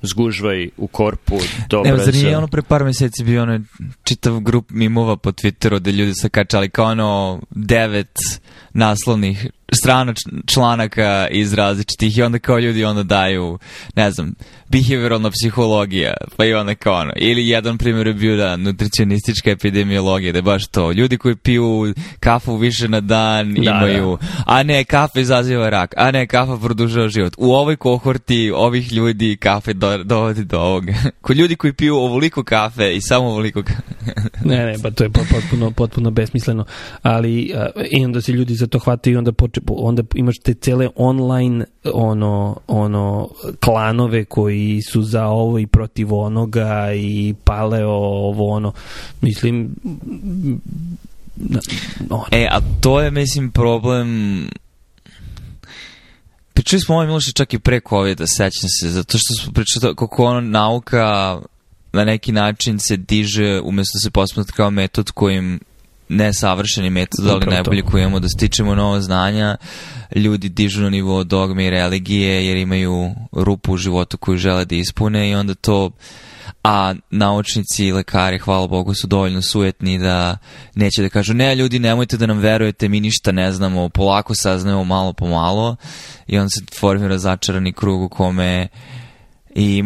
zgužvaj 0.03 0.69
u 0.77 0.87
korpu, 0.87 1.39
dobro 1.69 1.89
Evo, 1.89 1.97
zar 1.97 2.13
nije 2.13 2.37
ono 2.37 2.47
pre 2.47 2.61
par 2.61 2.83
meseci 2.83 3.23
bio 3.23 3.41
ono 3.41 3.59
čitav 4.03 4.39
grup 4.39 4.69
mimova 4.69 5.17
po 5.17 5.31
Twitteru 5.31 5.79
da 5.79 5.91
ljudi 5.91 6.13
se 6.13 6.29
kačali 6.29 6.69
kao 6.69 6.85
ono 6.85 7.41
devet 7.49 8.19
naslovnih 8.73 9.47
strana 9.73 10.13
članaka 10.47 11.27
iz 11.31 11.53
različitih 11.53 12.17
i 12.17 12.21
onda 12.21 12.39
kao 12.39 12.59
ljudi 12.59 12.85
onda 12.85 13.03
daju, 13.03 13.59
ne 13.95 14.11
znam, 14.11 14.33
behavioralna 14.73 15.31
psihologija, 15.31 16.13
pa 16.37 16.45
i 16.45 16.53
onda 16.53 16.75
kao 16.75 16.93
ono. 16.93 17.11
Ili 17.15 17.47
jedan 17.47 17.77
primjer 17.77 18.07
je 18.07 18.13
bio 18.13 18.37
da 18.37 18.57
nutricionistička 18.57 19.51
epidemiologija, 19.51 20.31
da 20.31 20.37
je 20.37 20.41
baš 20.41 20.67
to. 20.67 20.91
Ljudi 20.91 21.17
koji 21.17 21.35
piju 21.35 21.93
kafu 22.19 22.55
više 22.55 22.87
na 22.87 23.01
dan 23.01 23.53
da, 23.53 23.61
imaju, 23.61 24.17
da. 24.21 24.43
a 24.45 24.63
ne, 24.63 24.83
kafa 24.83 25.19
izaziva 25.19 25.69
rak, 25.69 25.93
a 25.97 26.11
ne, 26.11 26.27
kafa 26.27 26.57
produžava 26.57 27.09
život. 27.09 27.33
U 27.37 27.53
ovoj 27.53 27.75
kohorti 27.75 28.51
ovih 28.55 28.93
ljudi 28.93 29.37
kafe 29.37 29.73
do, 29.73 30.03
dovodi 30.03 30.43
do 30.43 30.59
ovoga. 30.59 30.93
Kod 31.21 31.37
ljudi 31.37 31.55
koji 31.55 31.73
piju 31.73 31.95
ovoliko 31.95 32.43
kafe 32.43 32.95
i 32.95 33.01
samo 33.01 33.27
ovoliko 33.27 33.63
kafe. 33.63 33.93
ne, 34.49 34.65
ne, 34.65 34.75
pa 34.83 34.91
to 34.91 35.03
je 35.03 35.09
potpuno, 35.09 35.71
potpuno 35.71 36.11
besmisleno. 36.11 36.65
Ali 37.01 37.53
i 37.91 38.05
onda 38.05 38.21
se 38.21 38.31
ljudi 38.31 38.55
za 38.55 38.67
to 38.67 38.79
hvataju 38.79 39.13
i 39.13 39.17
onda 39.17 39.31
poče, 39.31 39.61
onda 39.67 40.03
imaš 40.15 40.39
te 40.39 40.53
cele 40.53 40.89
online 40.95 41.65
ono, 41.93 42.57
ono 42.67 43.29
klanove 43.59 44.25
koji 44.25 44.81
su 44.81 45.03
za 45.03 45.25
ovo 45.25 45.59
i 45.59 45.67
protiv 45.67 46.13
onoga 46.13 46.93
i 46.95 47.33
paleo 47.43 47.89
ovo 47.89 48.49
ono 48.49 48.73
mislim 49.21 49.75
ono. 52.09 52.25
E, 52.31 52.47
a 52.51 52.59
to 52.81 53.01
je 53.01 53.11
mislim 53.11 53.51
problem 53.51 54.49
Pričali 56.53 56.81
smo 56.81 56.95
ovo 56.95 57.05
Miloše 57.05 57.31
čak 57.31 57.53
i 57.53 57.59
pre 57.59 57.79
COVID-a, 57.89 58.27
sećam 58.27 58.69
se, 58.79 58.89
zato 58.89 59.17
što 59.17 59.43
smo 59.43 59.53
pričali 59.53 59.95
kako 59.95 60.25
ono 60.25 60.41
nauka 60.41 61.39
na 61.93 62.05
neki 62.05 62.31
način 62.31 62.79
se 62.79 62.97
diže 62.97 63.61
umesto 63.63 63.97
da 63.97 63.99
se 63.99 64.11
posmatra 64.11 64.55
kao 64.55 64.71
metod 64.71 65.11
kojim 65.11 65.59
nesavršeni 66.09 66.89
metod, 66.89 67.27
ali 67.27 67.45
najbolji 67.45 67.81
koji 67.81 68.01
imamo 68.01 68.19
da 68.19 68.29
stičemo 68.29 68.75
novo 68.75 69.01
znanja, 69.01 69.57
ljudi 70.15 70.49
dižu 70.49 70.81
na 70.81 70.89
nivo 70.89 71.23
dogme 71.23 71.65
i 71.65 71.69
religije 71.69 72.47
jer 72.47 72.57
imaju 72.57 73.11
rupu 73.31 73.73
u 73.73 73.77
životu 73.77 74.17
koju 74.17 74.37
žele 74.37 74.65
da 74.65 74.75
ispune 74.75 75.29
i 75.29 75.35
onda 75.35 75.55
to 75.55 75.91
a 76.63 76.93
naučnici 77.09 77.85
i 77.85 77.91
lekari, 77.91 78.39
hvala 78.39 78.67
Bogu, 78.67 78.93
su 78.93 79.07
dovoljno 79.07 79.41
sujetni 79.41 79.99
da 79.99 80.37
neće 80.75 81.01
da 81.01 81.09
kažu 81.09 81.33
ne 81.33 81.55
ljudi, 81.55 81.79
nemojte 81.79 82.17
da 82.17 82.25
nam 82.25 82.39
verujete, 82.39 82.89
mi 82.89 82.99
ništa 82.99 83.31
ne 83.31 83.51
znamo, 83.51 83.89
polako 83.89 84.35
saznajemo 84.35 84.83
malo 84.83 85.13
po 85.13 85.27
malo. 85.27 85.75
I 86.27 86.39
on 86.39 86.49
se 86.49 86.61
formira 86.79 87.17
začarani 87.17 87.73
krug 87.73 88.01
u 88.01 88.09
kome 88.09 88.67
i 89.55 89.83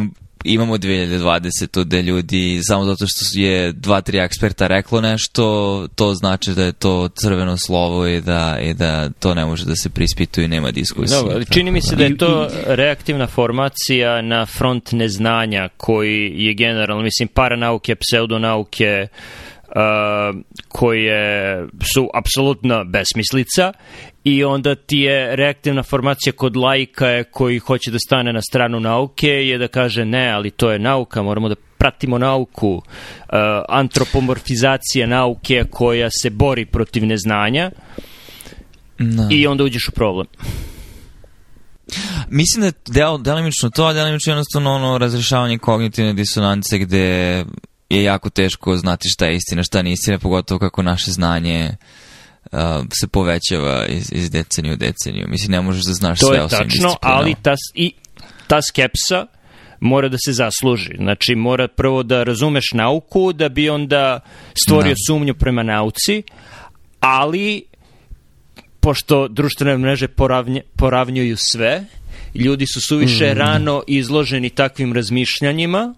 imamo 0.48 0.77
2020 0.77 1.84
da 1.84 2.00
ljudi 2.00 2.60
samo 2.63 2.86
zato 2.86 3.06
što 3.08 3.39
je 3.39 3.72
dva, 3.72 4.01
tri 4.01 4.18
eksperta 4.18 4.68
reklo 4.68 5.01
nešto, 5.01 5.88
to 5.96 6.13
znači 6.13 6.51
da 6.51 6.63
je 6.63 6.72
to 6.72 7.10
crveno 7.10 7.58
slovo 7.58 8.08
i 8.08 8.22
da, 8.22 8.58
i 8.62 8.74
da 8.74 9.10
to 9.10 9.34
ne 9.34 9.46
može 9.46 9.66
da 9.66 9.75
se 9.75 9.89
prispituje 9.89 10.46
i 10.46 10.48
nema 10.48 10.72
diskusije. 10.72 11.22
No, 11.22 11.44
čini 11.44 11.72
mi 11.72 11.82
se 11.82 11.96
da 11.96 12.04
je 12.04 12.18
to 12.18 12.50
reaktivna 12.66 13.27
formacija 13.27 14.22
na 14.22 14.46
front 14.46 14.92
neznanja 14.92 15.70
koji 15.77 16.32
je 16.36 16.54
generalno, 16.54 17.04
mislim, 17.04 17.27
paranauke, 17.27 17.96
pseudonauke, 17.96 19.08
uh, 19.12 19.57
koje 20.68 21.68
su 21.94 22.10
apsolutna 22.14 22.84
besmislica 22.84 23.74
i 24.24 24.44
onda 24.44 24.76
ti 24.76 24.98
je 24.98 25.36
reaktivna 25.36 25.84
formacija 25.84 26.34
kod 26.34 26.58
lajka 26.58 27.24
koji 27.32 27.60
hoće 27.60 27.92
da 27.92 28.00
stane 28.00 28.34
na 28.34 28.42
stranu 28.42 28.80
nauke 28.80 29.28
je 29.28 29.58
da 29.58 29.68
kaže 29.68 30.06
ne, 30.06 30.32
ali 30.32 30.52
to 30.52 30.72
je 30.72 30.80
nauka, 30.80 31.24
moramo 31.24 31.50
da 31.50 31.56
pratimo 31.78 32.18
nauku, 32.18 32.70
uh, 32.70 32.82
antropomorfizacija 33.70 35.08
nauke 35.08 35.64
koja 35.72 36.10
se 36.22 36.30
bori 36.30 36.66
protiv 36.66 37.06
neznanja 37.06 37.72
no. 38.98 39.24
Da. 39.24 39.36
i 39.36 39.48
onda 39.48 39.64
uđeš 39.64 39.88
u 39.88 39.92
problem. 39.92 40.28
Mislim 42.30 42.62
da 42.62 42.68
je 42.68 42.74
del, 42.88 43.18
delimično 43.18 43.70
to, 43.70 43.86
a 43.86 43.94
delimično 43.94 44.34
jednostavno 44.34 44.72
ono 44.72 44.98
razrešavanje 44.98 45.58
kognitivne 45.58 46.14
disonance 46.14 46.78
gde 46.78 47.46
je 47.89 48.03
jako 48.03 48.29
teško 48.29 48.77
znati 48.77 49.10
šta 49.10 49.25
je 49.25 49.36
istina, 49.36 49.63
šta 49.63 49.82
nije 49.82 49.94
istina, 49.94 50.20
pogotovo 50.20 50.60
kako 50.60 50.82
naše 50.84 51.12
znanje 51.12 51.75
uh, 52.51 52.60
se 53.01 53.08
povećava 53.08 53.86
iz, 53.86 54.10
iz 54.12 54.32
deceniju 54.32 54.74
u 54.74 54.77
deceniju. 54.77 55.25
Mislim, 55.29 55.51
ne 55.51 55.62
možeš 55.62 55.84
da 55.84 55.94
znaš 55.94 56.20
to 56.20 56.27
sve 56.27 56.41
osim 56.41 56.58
To 56.58 56.63
je 56.63 56.70
tačno, 56.70 56.96
ali 57.01 57.36
ta, 57.41 57.56
i, 57.74 57.94
ta 58.48 58.62
skepsa 58.62 59.25
mora 59.79 60.10
da 60.10 60.17
se 60.25 60.34
zasluži. 60.34 60.94
Znači, 60.98 61.36
mora 61.36 61.67
prvo 61.67 62.03
da 62.03 62.24
razumeš 62.24 62.65
nauku, 62.74 63.34
da 63.34 63.50
bi 63.50 63.70
onda 63.70 64.20
stvorio 64.53 64.91
da. 64.91 65.03
sumnju 65.08 65.34
prema 65.34 65.63
nauci, 65.63 66.24
ali 67.00 67.63
pošto 68.79 69.27
društvene 69.27 69.77
mreže 69.77 70.08
poravnje, 70.08 70.62
poravnjuju 70.75 71.38
sve, 71.38 71.84
ljudi 72.36 72.65
su 72.67 72.82
suviše 72.82 73.34
mm. 73.34 73.38
rano 73.38 73.84
izloženi 73.88 74.50
takvim 74.50 74.94
razmišljanjima, 74.94 75.94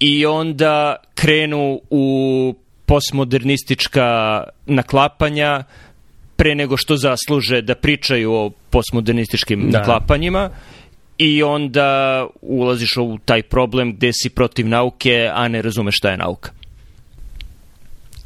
i 0.00 0.26
onda 0.26 0.96
krenu 1.14 1.80
u 1.90 2.54
postmodernistička 2.86 4.42
naklapanja 4.66 5.64
pre 6.36 6.54
nego 6.54 6.76
što 6.76 6.96
zasluže 6.96 7.62
da 7.62 7.74
pričaju 7.74 8.32
o 8.32 8.50
postmodernističkim 8.70 9.70
da. 9.70 9.78
naklapanjima 9.78 10.50
i 11.18 11.42
onda 11.42 12.26
ulaziš 12.40 12.96
u 12.96 13.18
taj 13.24 13.42
problem 13.42 13.92
gde 13.96 14.10
si 14.12 14.30
protiv 14.30 14.68
nauke, 14.68 15.30
a 15.34 15.48
ne 15.48 15.62
razumeš 15.62 15.96
šta 15.96 16.10
je 16.10 16.16
nauka. 16.16 16.50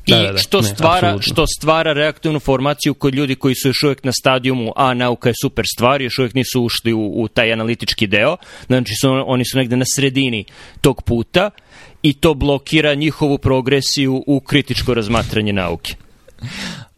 I 0.07 0.13
da, 0.13 0.23
da, 0.23 0.33
da. 0.33 0.39
što, 0.39 0.61
ne, 0.61 0.69
stvara, 0.69 1.19
što 1.21 1.47
stvara 1.47 1.93
reaktivnu 1.93 2.41
formaciju 2.41 2.95
kod 2.95 3.15
ljudi 3.15 3.35
koji 3.35 3.55
su 3.55 3.69
još 3.69 3.83
uvek 3.83 4.05
na 4.05 4.13
stadijumu 4.13 4.73
a 4.77 4.95
nauka 4.95 5.29
je 5.29 5.35
super 5.43 5.65
stvar, 5.77 6.03
još 6.03 6.19
uvek 6.19 6.35
nisu 6.35 6.63
ušli 6.63 6.93
u, 6.93 7.23
u 7.23 7.29
taj 7.29 7.53
analitički 7.53 8.07
deo, 8.07 8.37
znači 8.67 8.93
su, 9.01 9.09
oni 9.27 9.45
su 9.45 9.59
negde 9.59 9.77
na 9.77 9.85
sredini 9.95 10.45
tog 10.81 11.03
puta 11.03 11.51
i 12.03 12.13
to 12.13 12.35
blokira 12.35 12.95
njihovu 12.95 13.39
progresiju 13.39 14.25
u 14.27 14.41
kritičko 14.41 14.95
razmatranje 14.95 15.53
nauke. 15.53 15.95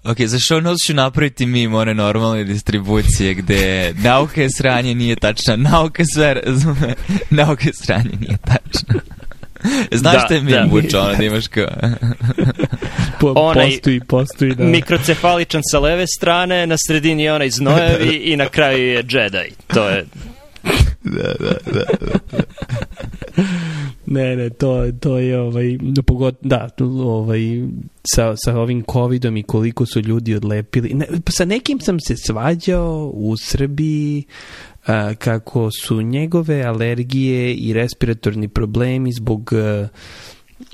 Ok, 0.04 0.20
za 0.20 0.38
show 0.38 0.61
notes 0.61 0.87
ću 0.87 0.94
napraviti 0.94 1.46
mi 1.46 1.66
one 1.66 1.94
normalne 1.94 2.44
distribucije 2.44 3.35
gde 3.35 3.94
nauka 3.96 4.42
je 4.42 4.48
sranje 4.50 4.94
nije 4.94 5.16
tačna, 5.16 5.57
nauka 5.57 6.04
sve 6.14 6.35
razume, 6.35 6.94
nauka 7.31 7.64
je 7.66 7.72
sranje 7.74 8.11
nije 8.20 8.37
tačna. 8.37 9.00
Znaš 9.92 10.14
da, 10.14 10.20
šta 10.20 10.35
je 10.35 10.40
mi 10.40 10.50
da. 10.50 10.66
buča, 10.70 11.00
ono 11.00 11.14
da 11.14 11.24
imaš 11.24 11.48
kao... 11.48 11.66
po, 13.20 13.33
onaj 13.37 13.70
postoji, 13.70 14.00
postoji, 14.00 14.55
da. 14.55 14.64
Mikrocefaličan 14.64 15.62
sa 15.70 15.79
leve 15.79 16.07
strane, 16.16 16.66
na 16.66 16.76
sredini 16.88 17.22
je 17.22 17.33
onaj 17.33 17.50
znojevi 17.50 18.14
i 18.31 18.37
na 18.37 18.48
kraju 18.48 18.87
je 18.87 19.05
Jedi. 19.09 19.55
To 19.66 19.88
je... 19.88 20.05
da, 21.02 21.35
da, 21.40 21.72
da. 21.72 21.85
da. 22.00 22.42
ne, 24.07 24.37
ne, 24.37 24.50
to, 24.50 24.92
to 25.00 25.18
je 25.18 25.40
ovaj, 25.40 25.79
pogod, 26.07 26.37
da, 26.40 26.68
ovaj, 26.81 27.40
sa, 28.14 28.35
sa 28.44 28.59
ovim 28.59 28.85
covidom 28.92 29.37
i 29.37 29.42
koliko 29.42 29.87
su 29.87 30.00
ljudi 30.00 30.35
odlepili. 30.35 30.94
Ne, 30.94 31.07
sa 31.29 31.44
nekim 31.44 31.81
sam 31.81 32.00
se 32.00 32.16
svađao 32.16 33.11
u 33.14 33.37
Srbiji, 33.37 34.24
a, 34.87 35.14
kako 35.14 35.70
su 35.70 36.03
njegove 36.03 36.62
alergije 36.62 37.55
i 37.55 37.72
respiratorni 37.72 38.49
problemi 38.49 39.12
zbog 39.12 39.53
a, 39.53 39.88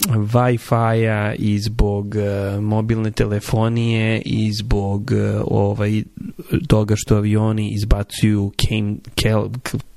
Wi-Fi-a 0.09 1.35
i 1.35 1.59
zbog 1.59 2.14
uh, 2.14 2.62
mobilne 2.62 3.11
telefonije 3.11 4.22
i 4.25 4.53
zbog 4.53 5.11
uh, 5.11 5.42
ovaj 5.46 6.03
toga 6.68 6.94
što 6.96 7.16
avioni 7.16 7.70
izbacuju 7.75 8.53
came, 8.68 8.94
kel, 9.14 9.48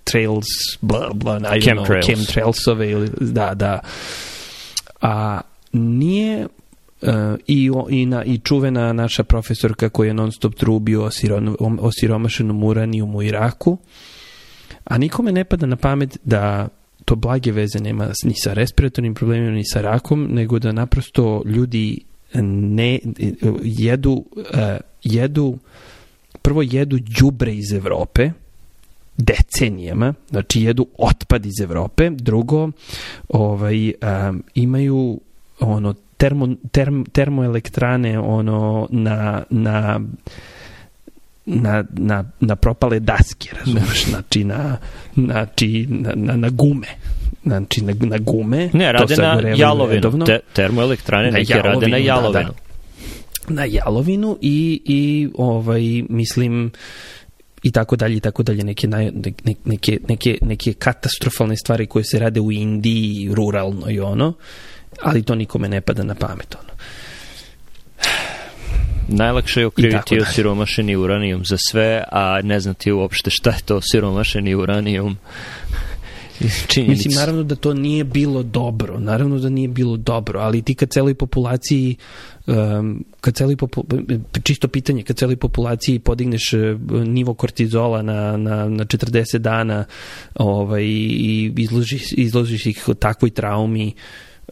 trails 0.04 0.46
bla 0.82 1.10
bla 1.14 1.56
I 1.58 1.62
Chem 1.62 1.78
know, 1.78 2.02
chemtrailsove 2.04 2.92
ili 2.92 3.10
da 3.20 3.54
da. 3.54 3.80
A 5.02 5.42
nije 5.72 6.48
i, 7.48 7.72
i, 7.90 8.06
na, 8.06 8.24
i 8.24 8.38
čuvena 8.38 8.94
naša 8.94 9.24
profesorka 9.24 9.90
koja 9.90 10.08
je 10.08 10.14
non 10.14 10.32
stop 10.32 10.56
trubio 10.56 11.04
o, 11.04 11.12
sirom, 11.12 11.58
o 11.60 11.92
siromašenom 12.00 12.64
uranijumu 12.64 13.18
u 13.18 13.24
Iraku. 13.24 13.78
A 14.84 14.98
nikome 14.98 15.32
ne 15.32 15.44
pada 15.44 15.66
na 15.66 15.76
pamet 15.76 16.18
da 16.24 16.68
to 17.06 17.16
blage 17.16 17.52
veze 17.52 17.80
nema 17.80 18.10
ni 18.24 18.34
sa 18.34 18.54
respiratornim 18.54 19.14
problemima, 19.14 19.52
ni 19.52 19.66
sa 19.66 19.82
rakom, 19.82 20.28
nego 20.32 20.60
da 20.60 20.72
naprosto 20.72 21.42
ljudi 21.46 22.02
ne 22.42 23.00
jedu, 23.64 24.12
uh, 24.36 24.44
jedu 25.04 25.58
prvo 26.42 26.62
jedu 26.62 27.00
đubre 27.20 27.56
iz 27.56 27.74
Evrope, 27.74 28.32
decenijama, 29.18 30.14
znači 30.30 30.62
jedu 30.62 30.88
otpad 30.98 31.46
iz 31.46 31.62
Evrope, 31.62 32.10
drugo 32.10 32.70
ovaj, 33.30 33.88
um, 33.88 34.44
imaju 34.56 35.20
ono 35.60 35.96
termo, 36.18 36.56
term, 36.72 37.04
termoelektrane 37.04 38.20
ono 38.20 38.88
na, 38.92 39.44
na 39.50 40.00
na, 41.46 41.84
na, 41.94 42.26
na 42.40 42.56
propale 42.56 43.00
daske, 43.00 43.50
razumeš, 43.60 44.06
znači 44.06 44.44
na, 44.44 44.78
znači 45.16 45.88
na, 45.90 46.12
na, 46.16 46.36
na 46.36 46.50
gume. 46.50 46.88
Znači 47.44 47.82
na, 47.82 47.94
na 48.00 48.18
gume. 48.18 48.70
Ne, 48.74 48.92
rade 48.92 49.16
na 49.18 49.50
jalovinu. 49.56 50.26
Te, 50.26 50.40
termoelektrane 50.54 51.32
neke 51.32 51.54
jalovinu, 51.54 51.80
rade 51.80 51.88
na 51.88 51.98
jalovinu. 51.98 52.34
Da, 52.34 52.44
da. 53.48 53.54
Na 53.54 53.66
jalovinu 53.66 54.38
i, 54.42 54.82
i 54.86 55.30
ovaj, 55.38 56.04
mislim, 56.10 56.72
i 57.64 57.72
tako 57.72 57.96
dalje 57.96 58.18
i 58.18 58.20
tako 58.20 58.44
dalje 58.44 58.64
neke, 58.64 58.88
naj, 58.88 59.12
neke, 59.66 60.00
neke, 60.08 60.38
neke 60.42 60.74
katastrofalne 60.74 61.58
stvari 61.58 61.86
koje 61.86 62.04
se 62.04 62.20
rade 62.20 62.40
u 62.40 62.52
Indiji 62.52 63.30
ruralno 63.34 63.90
i 63.90 64.00
ono 64.00 64.34
ali 65.02 65.24
to 65.24 65.36
nikome 65.36 65.70
ne 65.70 65.82
pada 65.82 66.04
na 66.04 66.16
pamet 66.16 66.56
ono 66.56 66.76
Najlakše 69.08 69.60
je 69.60 69.66
okriviti 69.66 70.20
osiromašeni 70.22 70.96
uranijum 70.96 71.46
za 71.46 71.58
sve, 71.70 72.04
a 72.12 72.42
ne 72.44 72.60
znati 72.60 72.92
uopšte 72.92 73.30
šta 73.30 73.50
je 73.50 73.62
to 73.66 73.76
osiromašeni 73.78 74.56
uranijum. 74.56 75.18
Činjenic. 76.68 76.98
Mislim, 76.98 77.14
naravno 77.20 77.44
da 77.44 77.56
to 77.56 77.74
nije 77.74 78.04
bilo 78.04 78.44
dobro, 78.44 79.00
naravno 79.00 79.40
da 79.40 79.50
nije 79.50 79.68
bilo 79.68 79.98
dobro, 79.98 80.40
ali 80.40 80.62
ti 80.62 80.76
kad 80.76 80.90
celoj 80.90 81.14
populaciji 81.14 81.96
um, 82.48 83.06
kad 83.22 83.36
celoj 83.36 83.56
popu, 83.56 83.86
čisto 84.44 84.68
pitanje, 84.68 85.04
kad 85.04 85.18
celoj 85.18 85.36
populaciji 85.36 86.00
podigneš 86.00 86.54
uh, 86.54 86.92
nivo 87.08 87.34
kortizola 87.34 88.02
na, 88.02 88.38
na, 88.38 88.70
na 88.70 88.86
40 88.86 89.38
dana 89.38 89.86
ovaj, 90.36 90.84
i 90.84 91.54
izložiš, 91.58 92.12
izložiš 92.12 92.66
ih 92.66 92.86
takvoj 93.00 93.30
traumi, 93.30 93.94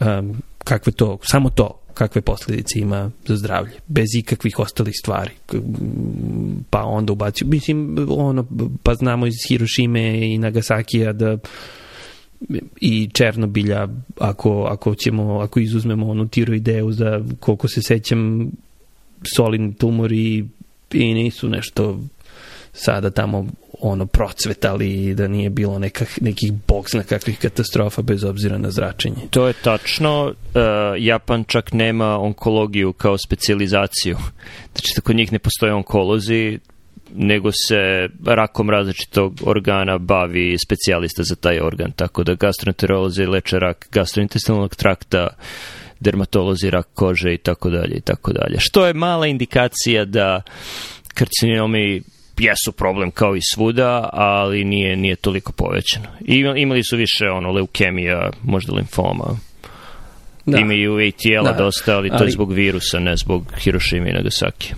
um, 0.01 0.41
kakve 0.63 0.91
to, 0.91 1.17
samo 1.21 1.49
to, 1.49 1.79
kakve 1.93 2.21
posljedice 2.21 2.79
ima 2.79 3.11
za 3.25 3.35
zdravlje, 3.35 3.73
bez 3.87 4.07
ikakvih 4.15 4.59
ostalih 4.59 4.93
stvari. 4.99 5.31
Pa 6.69 6.83
onda 6.83 7.13
ubacio, 7.13 7.47
mislim, 7.47 8.07
ono, 8.09 8.45
pa 8.83 8.95
znamo 8.95 9.27
iz 9.27 9.33
Hirošime 9.47 10.33
i 10.33 10.37
Nagasakija 10.37 11.13
da 11.13 11.37
i 12.81 13.09
Černobilja 13.13 13.87
ako, 14.19 14.63
ako 14.63 14.95
ćemo 14.95 15.39
ako 15.39 15.59
izuzmemo 15.59 16.09
onu 16.09 16.27
tiroideu 16.27 16.91
za 16.91 17.25
koliko 17.39 17.67
se 17.67 17.81
sećam 17.81 18.51
solidni 19.35 19.73
tumori 19.73 20.45
i 20.91 21.13
nisu 21.13 21.49
nešto 21.49 21.99
sada 22.73 23.09
tamo 23.09 23.45
ono 23.79 24.05
procvetali 24.05 25.13
da 25.15 25.27
nije 25.27 25.49
bilo 25.49 25.79
nekak, 25.79 26.21
nekih 26.21 26.53
boks 26.67 26.93
nekakvih 26.93 27.39
katastrofa 27.39 28.01
bez 28.01 28.23
obzira 28.23 28.57
na 28.57 28.71
zračenje. 28.71 29.27
To 29.29 29.47
je 29.47 29.53
tačno. 29.53 30.25
Uh, 30.25 30.33
Japan 30.97 31.43
čak 31.43 31.73
nema 31.73 32.19
onkologiju 32.19 32.93
kao 32.93 33.17
specializaciju. 33.17 34.17
Znači, 34.71 35.01
kod 35.01 35.15
njih 35.15 35.31
ne 35.31 35.39
postoje 35.39 35.73
onkolozi, 35.73 36.59
nego 37.15 37.51
se 37.51 38.09
rakom 38.25 38.69
različitog 38.69 39.33
organa 39.45 39.97
bavi 39.97 40.57
specijalista 40.65 41.23
za 41.23 41.35
taj 41.35 41.59
organ. 41.59 41.91
Tako 41.91 42.23
da 42.23 42.35
gastroenterolozi 42.35 43.25
leče 43.25 43.59
rak 43.59 43.87
gastrointestinalnog 43.91 44.75
trakta, 44.75 45.27
dermatolozi 45.99 46.69
rak 46.69 46.87
kože 46.93 47.33
i 47.33 47.37
tako 47.37 47.69
dalje 47.69 47.95
i 47.95 48.01
tako 48.01 48.33
dalje. 48.33 48.59
Što 48.59 48.85
je 48.85 48.93
mala 48.93 49.27
indikacija 49.27 50.05
da 50.05 50.41
karcinomi 51.13 52.01
jesu 52.39 52.71
problem 52.71 53.11
kao 53.11 53.35
i 53.35 53.39
svuda, 53.53 54.09
ali 54.13 54.63
nije, 54.63 54.95
nije 54.95 55.15
toliko 55.15 55.51
povećano. 55.51 56.05
I 56.25 56.35
imali 56.55 56.83
su 56.83 56.97
više 56.97 57.29
ono, 57.29 57.51
leukemija, 57.51 58.29
možda 58.43 58.73
limfoma. 58.73 59.37
Da. 60.45 60.57
Imaju 60.57 60.93
ATL-a 61.07 61.51
da. 61.51 61.57
dosta, 61.57 61.97
ali, 61.97 62.09
ali 62.09 62.17
to 62.19 62.23
je 62.25 62.31
zbog 62.31 62.53
virusa, 62.53 62.99
ne 62.99 63.17
zbog 63.17 63.53
Hirošima 63.63 64.09
i 64.09 64.13
Nagasaki. 64.13 64.73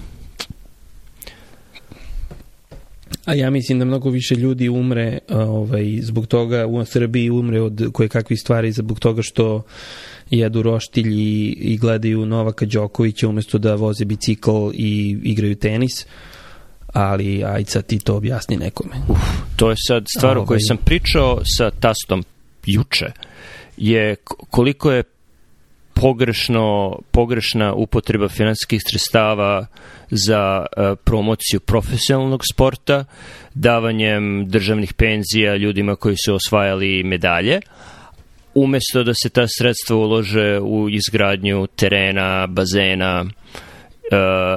A 3.25 3.33
ja 3.33 3.49
mislim 3.49 3.79
da 3.79 3.85
mnogo 3.85 4.09
više 4.09 4.35
ljudi 4.35 4.69
umre 4.69 5.19
ovaj, 5.29 5.99
zbog 6.01 6.27
toga, 6.27 6.65
u 6.67 6.85
Srbiji 6.85 7.29
umre 7.29 7.61
od 7.61 7.89
koje 7.93 8.09
kakvih 8.09 8.39
stvari 8.39 8.71
zbog 8.71 8.99
toga 8.99 9.21
što 9.21 9.63
jedu 10.29 10.61
roštilj 10.61 11.13
i, 11.13 11.57
i 11.59 11.77
gledaju 11.77 12.25
Novaka 12.25 12.65
Đokovića 12.65 13.27
umesto 13.27 13.57
da 13.57 13.75
voze 13.75 14.05
bicikl 14.05 14.71
i 14.73 15.17
igraju 15.23 15.55
tenis 15.55 16.05
ali 16.95 17.43
aj 17.43 17.63
sad 17.65 17.85
ti 17.85 17.99
to 17.99 18.15
objasni 18.15 18.57
nekome. 18.57 18.95
Uf, 19.07 19.19
to 19.55 19.69
je 19.69 19.75
sad 19.87 20.05
stvar 20.17 20.37
o 20.37 20.45
kojoj 20.45 20.57
ovaj- 20.57 20.67
sam 20.67 20.77
pričao 20.77 21.41
sa 21.57 21.71
tastom 21.71 22.23
juče, 22.65 23.11
je 23.77 24.15
koliko 24.49 24.91
je 24.91 25.03
pogrešno, 25.93 26.99
pogrešna 27.11 27.73
upotreba 27.73 28.27
finansijskih 28.27 28.81
sredstava 28.89 29.65
za 30.09 30.65
uh, 30.65 30.97
promociju 31.03 31.59
profesionalnog 31.59 32.41
sporta, 32.53 33.05
davanjem 33.53 34.47
državnih 34.49 34.93
penzija 34.93 35.55
ljudima 35.55 35.95
koji 35.95 36.15
su 36.25 36.35
osvajali 36.35 37.03
medalje, 37.03 37.59
umesto 38.53 39.03
da 39.03 39.13
se 39.13 39.29
ta 39.29 39.45
sredstva 39.47 39.95
ulože 39.95 40.59
u 40.59 40.89
izgradnju 40.89 41.67
terena, 41.67 42.47
bazena, 42.47 43.21
uh, 43.21 43.29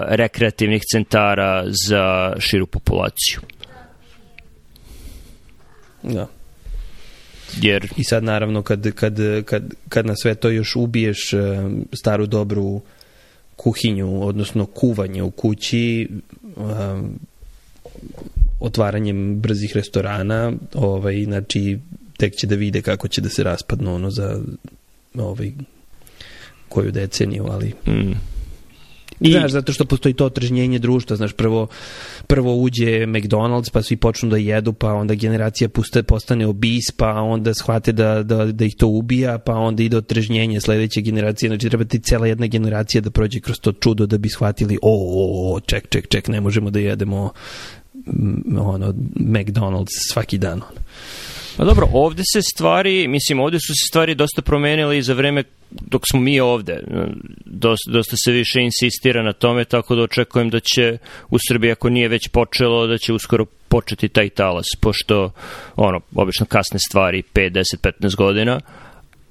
rekreativnih 0.08 0.82
centara 0.92 1.64
za 1.88 2.34
širu 2.38 2.66
populaciju. 2.66 3.40
Da. 6.02 6.26
Jer... 7.60 7.88
I 7.96 8.04
sad 8.04 8.24
naravno 8.24 8.62
kad, 8.62 8.92
kad, 8.94 9.18
kad, 9.44 9.74
kad 9.88 10.06
na 10.06 10.16
sve 10.16 10.34
to 10.34 10.50
još 10.50 10.76
ubiješ 10.76 11.32
uh, 11.32 11.40
staru 11.92 12.26
dobru 12.26 12.80
kuhinju, 13.56 14.22
odnosno 14.22 14.66
kuvanje 14.66 15.22
u 15.22 15.30
kući, 15.30 16.08
um, 16.56 17.18
otvaranjem 18.60 19.40
brzih 19.40 19.76
restorana, 19.76 20.52
ovaj, 20.74 21.24
znači 21.24 21.78
tek 22.16 22.36
će 22.36 22.46
da 22.46 22.54
vide 22.54 22.82
kako 22.82 23.08
će 23.08 23.20
da 23.20 23.28
se 23.28 23.42
raspadnu 23.42 23.94
ono 23.94 24.10
za 24.10 24.40
ovaj, 25.14 25.52
koju 26.68 26.90
deceniju, 26.90 27.46
ali... 27.50 27.74
Mm. 27.86 28.37
I... 29.20 29.32
Znaš, 29.32 29.50
zato 29.50 29.72
što 29.72 29.84
postoji 29.84 30.14
to 30.14 30.26
otržnjenje 30.26 30.78
društva, 30.78 31.16
znaš, 31.16 31.32
prvo, 31.32 31.66
prvo 32.26 32.56
uđe 32.56 33.06
McDonald's, 33.06 33.70
pa 33.72 33.82
svi 33.82 33.96
počnu 33.96 34.28
da 34.28 34.36
jedu, 34.36 34.72
pa 34.72 34.92
onda 34.92 35.14
generacija 35.14 35.68
puste, 35.68 36.02
postane 36.02 36.46
obis, 36.46 36.90
pa 36.96 37.12
onda 37.12 37.54
shvate 37.54 37.92
da, 37.92 38.22
da, 38.22 38.44
da 38.44 38.64
ih 38.64 38.76
to 38.76 38.86
ubija, 38.86 39.38
pa 39.38 39.54
onda 39.54 39.82
ide 39.82 39.96
otržnjenje 39.96 40.60
sledeće 40.60 41.00
generacije, 41.00 41.48
znači 41.48 41.68
treba 41.68 41.84
ti 41.84 41.98
cela 41.98 42.26
jedna 42.26 42.46
generacija 42.46 43.00
da 43.00 43.10
prođe 43.10 43.40
kroz 43.40 43.60
to 43.60 43.72
čudo 43.72 44.06
da 44.06 44.18
bi 44.18 44.28
shvatili, 44.28 44.78
o, 44.82 44.92
o, 44.92 45.54
o 45.54 45.60
ček, 45.60 45.88
ček, 45.88 46.08
ček, 46.08 46.28
ne 46.28 46.40
možemo 46.40 46.70
da 46.70 46.78
jedemo 46.78 47.30
ono, 48.58 48.92
McDonald's 49.16 50.12
svaki 50.12 50.38
dan. 50.38 50.62
Ono. 50.62 50.80
Pa 51.58 51.64
dobro, 51.64 51.88
ovde 51.92 52.22
se 52.32 52.42
stvari, 52.42 53.08
mislim, 53.08 53.40
ovde 53.40 53.58
su 53.58 53.66
se 53.66 53.86
stvari 53.88 54.14
dosta 54.14 54.42
promenile 54.42 54.98
i 54.98 55.02
za 55.02 55.14
vreme 55.14 55.44
dok 55.70 56.02
smo 56.10 56.20
mi 56.20 56.40
ovde. 56.40 56.80
Dosta, 57.44 57.90
dosta 57.90 58.16
se 58.16 58.32
više 58.32 58.60
insistira 58.60 59.22
na 59.22 59.32
tome, 59.32 59.64
tako 59.64 59.94
da 59.94 60.02
očekujem 60.02 60.50
da 60.50 60.60
će 60.60 60.98
u 61.30 61.38
Srbiji, 61.48 61.70
ako 61.70 61.88
nije 61.88 62.08
već 62.08 62.28
počelo, 62.28 62.86
da 62.86 62.98
će 62.98 63.12
uskoro 63.12 63.44
početi 63.68 64.08
taj 64.08 64.28
talas, 64.28 64.66
pošto, 64.80 65.30
ono, 65.76 66.00
obično 66.14 66.46
kasne 66.46 66.78
stvari 66.88 67.22
5, 67.34 67.50
10, 67.50 67.62
15 68.00 68.16
godina, 68.16 68.60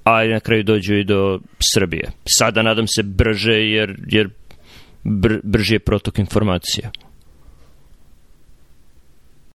a 0.04 0.24
na 0.24 0.40
kraju 0.40 0.62
dođu 0.62 0.94
i 0.94 1.04
do 1.04 1.40
Srbije. 1.74 2.10
Sada 2.38 2.62
nadam 2.62 2.86
se 2.86 3.02
brže, 3.02 3.54
jer, 3.54 3.96
jer 4.06 4.28
br, 5.04 5.34
brži 5.42 5.74
je 5.74 5.78
protok 5.78 6.18
informacija. 6.18 6.90